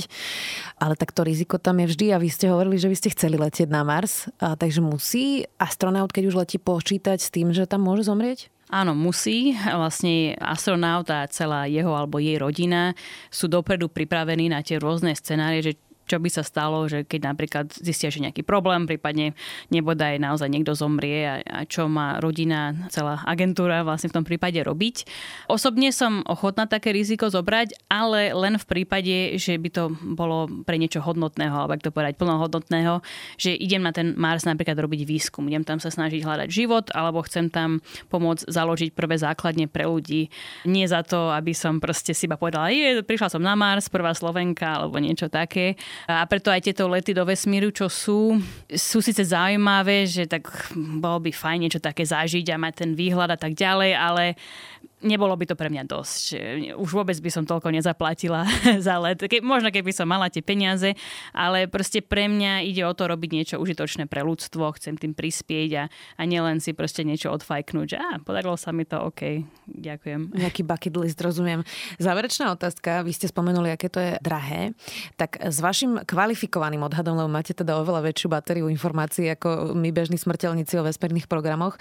Ale 0.82 0.98
tak 0.98 1.14
to 1.14 1.22
riziko 1.22 1.60
tam 1.60 1.78
je 1.84 1.86
vždy 1.92 2.06
a 2.10 2.18
vy 2.18 2.28
ste 2.32 2.50
hovorili, 2.50 2.80
že 2.80 2.90
vy 2.90 2.96
ste 2.98 3.12
chceli 3.14 3.36
letieť 3.38 3.68
na 3.68 3.86
Mars, 3.86 4.32
a 4.40 4.56
takže 4.56 4.80
musí 4.80 5.19
musí 5.20 5.44
astronaut, 5.60 6.08
keď 6.08 6.32
už 6.32 6.38
letí, 6.40 6.56
počítať 6.56 7.20
s 7.20 7.28
tým, 7.28 7.52
že 7.52 7.68
tam 7.68 7.84
môže 7.84 8.08
zomrieť? 8.08 8.48
Áno, 8.72 8.96
musí. 8.96 9.52
Vlastne 9.52 10.32
astronaut 10.40 11.04
a 11.12 11.28
celá 11.28 11.68
jeho 11.68 11.92
alebo 11.92 12.16
jej 12.16 12.40
rodina 12.40 12.96
sú 13.28 13.44
dopredu 13.44 13.92
pripravení 13.92 14.48
na 14.48 14.64
tie 14.64 14.80
rôzne 14.80 15.12
scenárie, 15.12 15.60
že 15.60 15.76
čo 16.10 16.18
by 16.18 16.26
sa 16.26 16.42
stalo, 16.42 16.90
že 16.90 17.06
keď 17.06 17.20
napríklad 17.30 17.70
zistia, 17.70 18.10
že 18.10 18.18
nejaký 18.18 18.42
problém, 18.42 18.90
prípadne 18.90 19.38
nebodaj 19.70 20.18
naozaj 20.18 20.50
niekto 20.50 20.74
zomrie 20.74 21.22
a, 21.22 21.36
a 21.46 21.60
čo 21.62 21.86
má 21.86 22.18
rodina, 22.18 22.74
celá 22.90 23.22
agentúra 23.22 23.86
vlastne 23.86 24.10
v 24.10 24.18
tom 24.18 24.26
prípade 24.26 24.58
robiť. 24.58 25.06
Osobne 25.46 25.94
som 25.94 26.26
ochotná 26.26 26.66
také 26.66 26.90
riziko 26.90 27.30
zobrať, 27.30 27.86
ale 27.86 28.34
len 28.34 28.58
v 28.58 28.66
prípade, 28.66 29.38
že 29.38 29.54
by 29.54 29.68
to 29.70 29.94
bolo 30.18 30.50
pre 30.66 30.82
niečo 30.82 30.98
hodnotného, 30.98 31.54
alebo 31.54 31.78
ak 31.78 31.86
to 31.86 31.94
povedať 31.94 32.18
plnohodnotného, 32.18 33.06
že 33.38 33.54
idem 33.54 33.86
na 33.86 33.94
ten 33.94 34.18
Mars 34.18 34.42
napríklad 34.42 34.74
robiť 34.74 35.06
výskum, 35.06 35.46
idem 35.46 35.62
tam 35.62 35.78
sa 35.78 35.94
snažiť 35.94 36.26
hľadať 36.26 36.48
život, 36.50 36.90
alebo 36.90 37.22
chcem 37.22 37.46
tam 37.46 37.78
pomôcť 38.10 38.50
založiť 38.50 38.90
prvé 38.96 39.14
základne 39.14 39.70
pre 39.70 39.86
ľudí. 39.86 40.32
Nie 40.66 40.90
za 40.90 41.06
to, 41.06 41.30
aby 41.30 41.54
som 41.54 41.78
proste 41.78 42.10
si 42.16 42.26
iba 42.26 42.34
povedala, 42.34 42.74
je, 42.74 43.06
prišla 43.06 43.30
som 43.30 43.42
na 43.44 43.54
Mars, 43.54 43.86
prvá 43.86 44.10
Slovenka, 44.16 44.80
alebo 44.80 44.98
niečo 44.98 45.30
také, 45.30 45.78
a 46.06 46.24
preto 46.24 46.48
aj 46.48 46.64
tieto 46.64 46.88
lety 46.88 47.12
do 47.12 47.26
vesmíru, 47.26 47.74
čo 47.74 47.90
sú, 47.90 48.38
sú 48.70 48.98
síce 49.00 49.26
zaujímavé, 49.26 50.06
že 50.06 50.24
tak 50.24 50.48
bolo 50.72 51.24
by 51.24 51.30
fajn 51.34 51.58
niečo 51.66 51.80
také 51.82 52.06
zažiť 52.06 52.46
a 52.52 52.60
mať 52.60 52.74
ten 52.86 52.90
výhľad 52.94 53.34
a 53.34 53.38
tak 53.40 53.56
ďalej, 53.56 53.92
ale 53.96 54.24
nebolo 55.00 55.32
by 55.36 55.44
to 55.48 55.56
pre 55.56 55.72
mňa 55.72 55.84
dosť. 55.88 56.24
Už 56.76 56.90
vôbec 56.92 57.16
by 57.16 57.30
som 57.32 57.44
toľko 57.48 57.72
nezaplatila 57.72 58.44
za 58.86 58.96
let. 59.00 59.20
Ke, 59.20 59.40
možno 59.40 59.72
keby 59.72 59.92
som 59.92 60.08
mala 60.08 60.28
tie 60.28 60.44
peniaze, 60.44 60.92
ale 61.32 61.66
proste 61.66 62.04
pre 62.04 62.28
mňa 62.28 62.64
ide 62.64 62.84
o 62.84 62.92
to 62.92 63.08
robiť 63.08 63.30
niečo 63.32 63.56
užitočné 63.58 64.06
pre 64.06 64.20
ľudstvo, 64.20 64.76
chcem 64.76 65.00
tým 65.00 65.16
prispieť 65.16 65.70
a, 65.80 65.84
a 65.90 66.22
nielen 66.28 66.60
si 66.60 66.76
proste 66.76 67.02
niečo 67.04 67.32
odfajknúť, 67.32 67.86
že 67.88 67.98
á, 67.98 68.20
podarilo 68.20 68.56
sa 68.60 68.70
mi 68.76 68.84
to, 68.84 69.00
OK, 69.00 69.44
ďakujem. 69.66 70.36
Nejaký 70.36 70.62
bucket 70.62 70.94
list, 71.00 71.18
rozumiem. 71.20 71.64
Záverečná 71.96 72.52
otázka, 72.52 73.00
vy 73.00 73.12
ste 73.16 73.26
spomenuli, 73.30 73.72
aké 73.72 73.88
to 73.88 73.98
je 74.00 74.12
drahé, 74.20 74.76
tak 75.16 75.40
s 75.40 75.58
vašim 75.64 76.04
kvalifikovaným 76.04 76.84
odhadom, 76.84 77.16
lebo 77.16 77.30
máte 77.32 77.56
teda 77.56 77.80
oveľa 77.80 78.04
väčšiu 78.12 78.28
batériu 78.28 78.66
informácií 78.68 79.32
ako 79.32 79.72
my 79.72 79.88
bežní 79.94 80.20
smrteľníci 80.20 80.76
o 80.76 80.84
vesmírnych 80.84 81.30
programoch. 81.30 81.80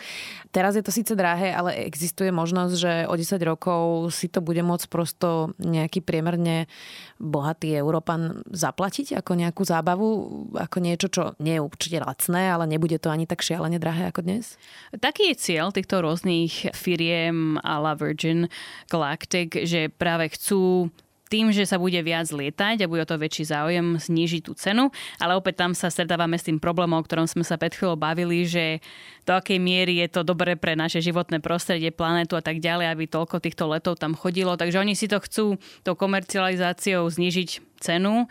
Teraz 0.56 0.80
je 0.80 0.84
to 0.86 0.94
síce 0.94 1.12
drahé, 1.18 1.52
ale 1.52 1.84
existuje 1.84 2.32
možnosť, 2.32 2.74
že 2.78 2.94
o 3.10 3.14
10 3.18 3.42
rokov 3.42 4.14
si 4.14 4.30
to 4.30 4.40
bude 4.40 4.62
môcť 4.62 4.86
prosto 4.88 5.58
nejaký 5.58 6.06
priemerne 6.06 6.70
bohatý 7.18 7.74
Európan 7.74 8.46
zaplatiť 8.54 9.18
ako 9.18 9.32
nejakú 9.34 9.66
zábavu, 9.66 10.10
ako 10.54 10.78
niečo, 10.80 11.08
čo 11.10 11.24
nie 11.42 11.58
je 11.58 11.66
určite 11.66 11.98
lacné, 12.00 12.54
ale 12.54 12.70
nebude 12.70 13.02
to 13.02 13.10
ani 13.10 13.26
tak 13.26 13.42
šialene 13.42 13.82
drahé 13.82 14.14
ako 14.14 14.22
dnes? 14.22 14.56
Taký 14.94 15.34
je 15.34 15.42
cieľ 15.42 15.74
týchto 15.74 16.06
rôznych 16.06 16.72
firiem 16.78 17.58
a 17.66 17.82
la 17.82 17.98
Virgin 17.98 18.46
Galactic, 18.88 19.66
že 19.66 19.90
práve 19.90 20.30
chcú 20.32 20.94
tým, 21.30 21.54
že 21.54 21.64
sa 21.70 21.78
bude 21.78 22.02
viac 22.02 22.26
lietať 22.34 22.84
a 22.84 22.90
bude 22.90 23.06
o 23.06 23.10
to 23.10 23.22
väčší 23.22 23.46
záujem 23.46 24.02
znížiť 24.02 24.42
tú 24.42 24.58
cenu, 24.58 24.90
ale 25.22 25.38
opäť 25.38 25.62
tam 25.62 25.72
sa 25.78 25.94
stretávame 25.94 26.36
s 26.36 26.50
tým 26.50 26.58
problémom, 26.58 26.98
o 26.98 27.06
ktorom 27.06 27.30
sme 27.30 27.46
sa 27.46 27.56
pred 27.56 27.72
chvíľou 27.72 27.96
bavili, 27.96 28.50
že 28.50 28.82
do 29.30 29.38
akej 29.38 29.62
miery 29.62 30.02
je 30.02 30.10
to 30.10 30.26
dobré 30.26 30.58
pre 30.58 30.74
naše 30.74 31.06
životné 31.06 31.38
prostredie, 31.38 31.94
planetu 31.94 32.34
a 32.34 32.42
tak 32.42 32.58
ďalej, 32.58 32.90
aby 32.90 33.06
toľko 33.06 33.38
týchto 33.46 33.70
letov 33.70 34.02
tam 34.02 34.18
chodilo. 34.18 34.58
Takže 34.58 34.82
oni 34.82 34.98
si 34.98 35.06
to 35.06 35.22
chcú 35.22 35.62
tou 35.86 35.94
komercializáciou 35.94 37.06
znížiť 37.06 37.62
cenu 37.78 38.26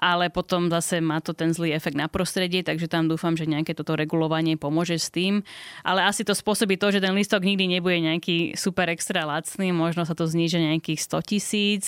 ale 0.00 0.32
potom 0.32 0.72
zase 0.72 0.98
má 1.04 1.20
to 1.20 1.36
ten 1.36 1.52
zlý 1.52 1.76
efekt 1.76 1.94
na 1.94 2.08
prostredie, 2.08 2.64
takže 2.64 2.88
tam 2.88 3.06
dúfam, 3.06 3.36
že 3.36 3.44
nejaké 3.44 3.76
toto 3.76 3.92
regulovanie 3.94 4.56
pomôže 4.56 4.96
s 4.96 5.12
tým. 5.12 5.44
Ale 5.84 6.00
asi 6.08 6.24
to 6.24 6.32
spôsobí 6.32 6.80
to, 6.80 6.88
že 6.88 7.04
ten 7.04 7.12
listok 7.12 7.44
nikdy 7.44 7.68
nebude 7.68 8.00
nejaký 8.00 8.56
super 8.56 8.88
extra 8.88 9.28
lacný, 9.28 9.76
možno 9.76 10.08
sa 10.08 10.16
to 10.16 10.24
zníže 10.24 10.56
nejakých 10.56 11.04
100 11.04 11.30
tisíc, 11.30 11.84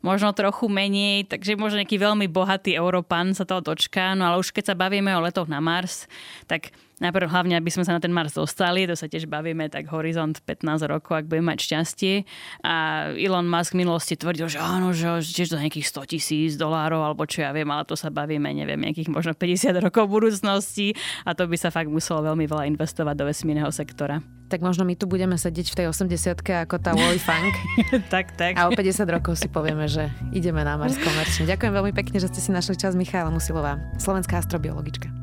možno 0.00 0.30
trochu 0.30 0.70
menej, 0.70 1.26
takže 1.26 1.58
možno 1.58 1.82
nejaký 1.82 1.98
veľmi 1.98 2.30
bohatý 2.30 2.78
Európan 2.78 3.34
sa 3.34 3.42
toho 3.42 3.60
dočká. 3.60 4.14
No 4.14 4.30
ale 4.30 4.38
už 4.38 4.54
keď 4.54 4.72
sa 4.72 4.78
bavíme 4.78 5.10
o 5.18 5.24
letoch 5.26 5.50
na 5.50 5.58
Mars, 5.58 6.06
tak 6.46 6.70
najprv 6.98 7.30
hlavne, 7.30 7.54
aby 7.58 7.70
sme 7.70 7.86
sa 7.86 7.94
na 7.94 8.00
ten 8.02 8.10
Mars 8.10 8.34
dostali, 8.34 8.86
to 8.86 8.94
sa 8.98 9.06
tiež 9.06 9.30
bavíme, 9.30 9.70
tak 9.70 9.90
horizont 9.90 10.38
15 10.42 10.86
rokov, 10.90 11.24
ak 11.24 11.26
budeme 11.30 11.54
mať 11.54 11.58
šťastie. 11.64 12.14
A 12.62 13.08
Elon 13.14 13.46
Musk 13.46 13.74
v 13.74 13.86
minulosti 13.86 14.18
tvrdil, 14.18 14.50
že 14.50 14.58
áno, 14.58 14.90
že 14.90 15.22
tiež 15.22 15.54
do 15.54 15.58
nejakých 15.58 15.86
100 15.90 16.12
tisíc 16.12 16.52
dolárov, 16.58 17.00
alebo 17.02 17.24
čo 17.24 17.46
ja 17.46 17.50
viem, 17.54 17.68
ale 17.70 17.86
to 17.86 17.94
sa 17.94 18.10
bavíme, 18.10 18.50
neviem, 18.50 18.78
nejakých 18.78 19.10
možno 19.10 19.32
50 19.32 19.78
rokov 19.78 20.10
budúcnosti 20.10 20.94
a 21.24 21.32
to 21.32 21.46
by 21.46 21.56
sa 21.56 21.70
fakt 21.70 21.90
muselo 21.90 22.22
veľmi 22.22 22.44
veľa 22.46 22.66
investovať 22.74 23.14
do 23.14 23.24
vesmírneho 23.26 23.70
sektora. 23.70 24.20
Tak 24.48 24.64
možno 24.64 24.88
my 24.88 24.96
tu 24.96 25.04
budeme 25.04 25.36
sedieť 25.36 25.66
v 25.68 25.76
tej 25.84 25.86
80 25.92 26.40
ako 26.40 26.76
tá 26.80 26.96
Wally 26.96 27.20
Funk. 27.20 27.52
tak, 28.14 28.32
tak. 28.40 28.56
A 28.56 28.64
o 28.66 28.72
50 28.72 29.04
rokov 29.12 29.36
si 29.36 29.46
povieme, 29.52 29.84
že 29.84 30.08
ideme 30.32 30.64
na 30.64 30.80
Mars 30.80 30.96
komerčne. 30.96 31.44
Ďakujem 31.44 31.72
veľmi 31.76 31.92
pekne, 31.92 32.16
že 32.16 32.32
ste 32.32 32.40
si 32.40 32.50
našli 32.50 32.80
čas 32.80 32.96
Michála 32.96 33.28
Musilová, 33.28 33.76
slovenská 34.00 34.40
astrobiologička. 34.40 35.17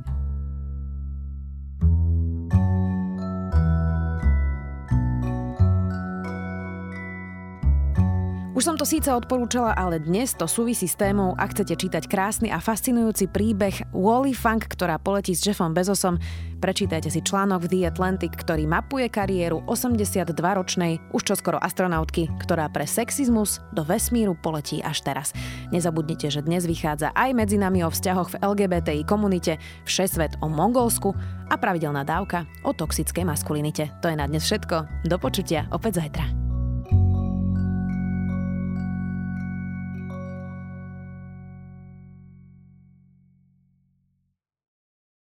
Už 8.56 8.72
som 8.72 8.80
to 8.80 8.88
síce 8.88 9.12
odporúčala, 9.12 9.76
ale 9.76 10.00
dnes 10.00 10.32
to 10.32 10.48
súvisí 10.48 10.88
s 10.88 10.96
témou, 10.96 11.36
ak 11.36 11.52
chcete 11.52 11.76
čítať 11.76 12.04
krásny 12.08 12.48
a 12.56 12.64
fascinujúci 12.64 13.28
príbeh 13.28 13.92
Wally 13.92 14.32
Funk, 14.32 14.72
ktorá 14.72 14.96
poletí 14.96 15.36
s 15.36 15.44
Jeffom 15.44 15.76
Bezosom. 15.76 16.16
Prečítajte 16.64 17.12
si 17.12 17.20
článok 17.20 17.68
v 17.68 17.72
The 17.76 17.80
Atlantic, 17.92 18.32
ktorý 18.32 18.64
mapuje 18.64 19.12
kariéru 19.12 19.60
82-ročnej, 19.68 21.04
už 21.12 21.36
čoskoro 21.36 21.60
astronautky, 21.60 22.32
ktorá 22.40 22.72
pre 22.72 22.88
sexizmus 22.88 23.60
do 23.76 23.84
vesmíru 23.84 24.40
poletí 24.40 24.80
až 24.80 25.04
teraz. 25.04 25.36
Nezabudnite, 25.76 26.32
že 26.32 26.40
dnes 26.40 26.64
vychádza 26.64 27.12
aj 27.12 27.36
medzi 27.36 27.60
nami 27.60 27.84
o 27.84 27.92
vzťahoch 27.92 28.40
v 28.40 28.40
LGBTI 28.40 29.04
komunite, 29.04 29.60
všesvet 29.84 30.40
o 30.40 30.48
Mongolsku 30.48 31.12
a 31.52 31.60
pravidelná 31.60 32.08
dávka 32.08 32.48
o 32.64 32.72
toxickej 32.72 33.28
maskulinite. 33.28 33.92
To 34.00 34.08
je 34.08 34.16
na 34.16 34.24
dnes 34.32 34.48
všetko. 34.48 35.04
Do 35.12 35.20
počutia 35.20 35.68
opäť 35.76 36.08
zajtra. 36.08 36.45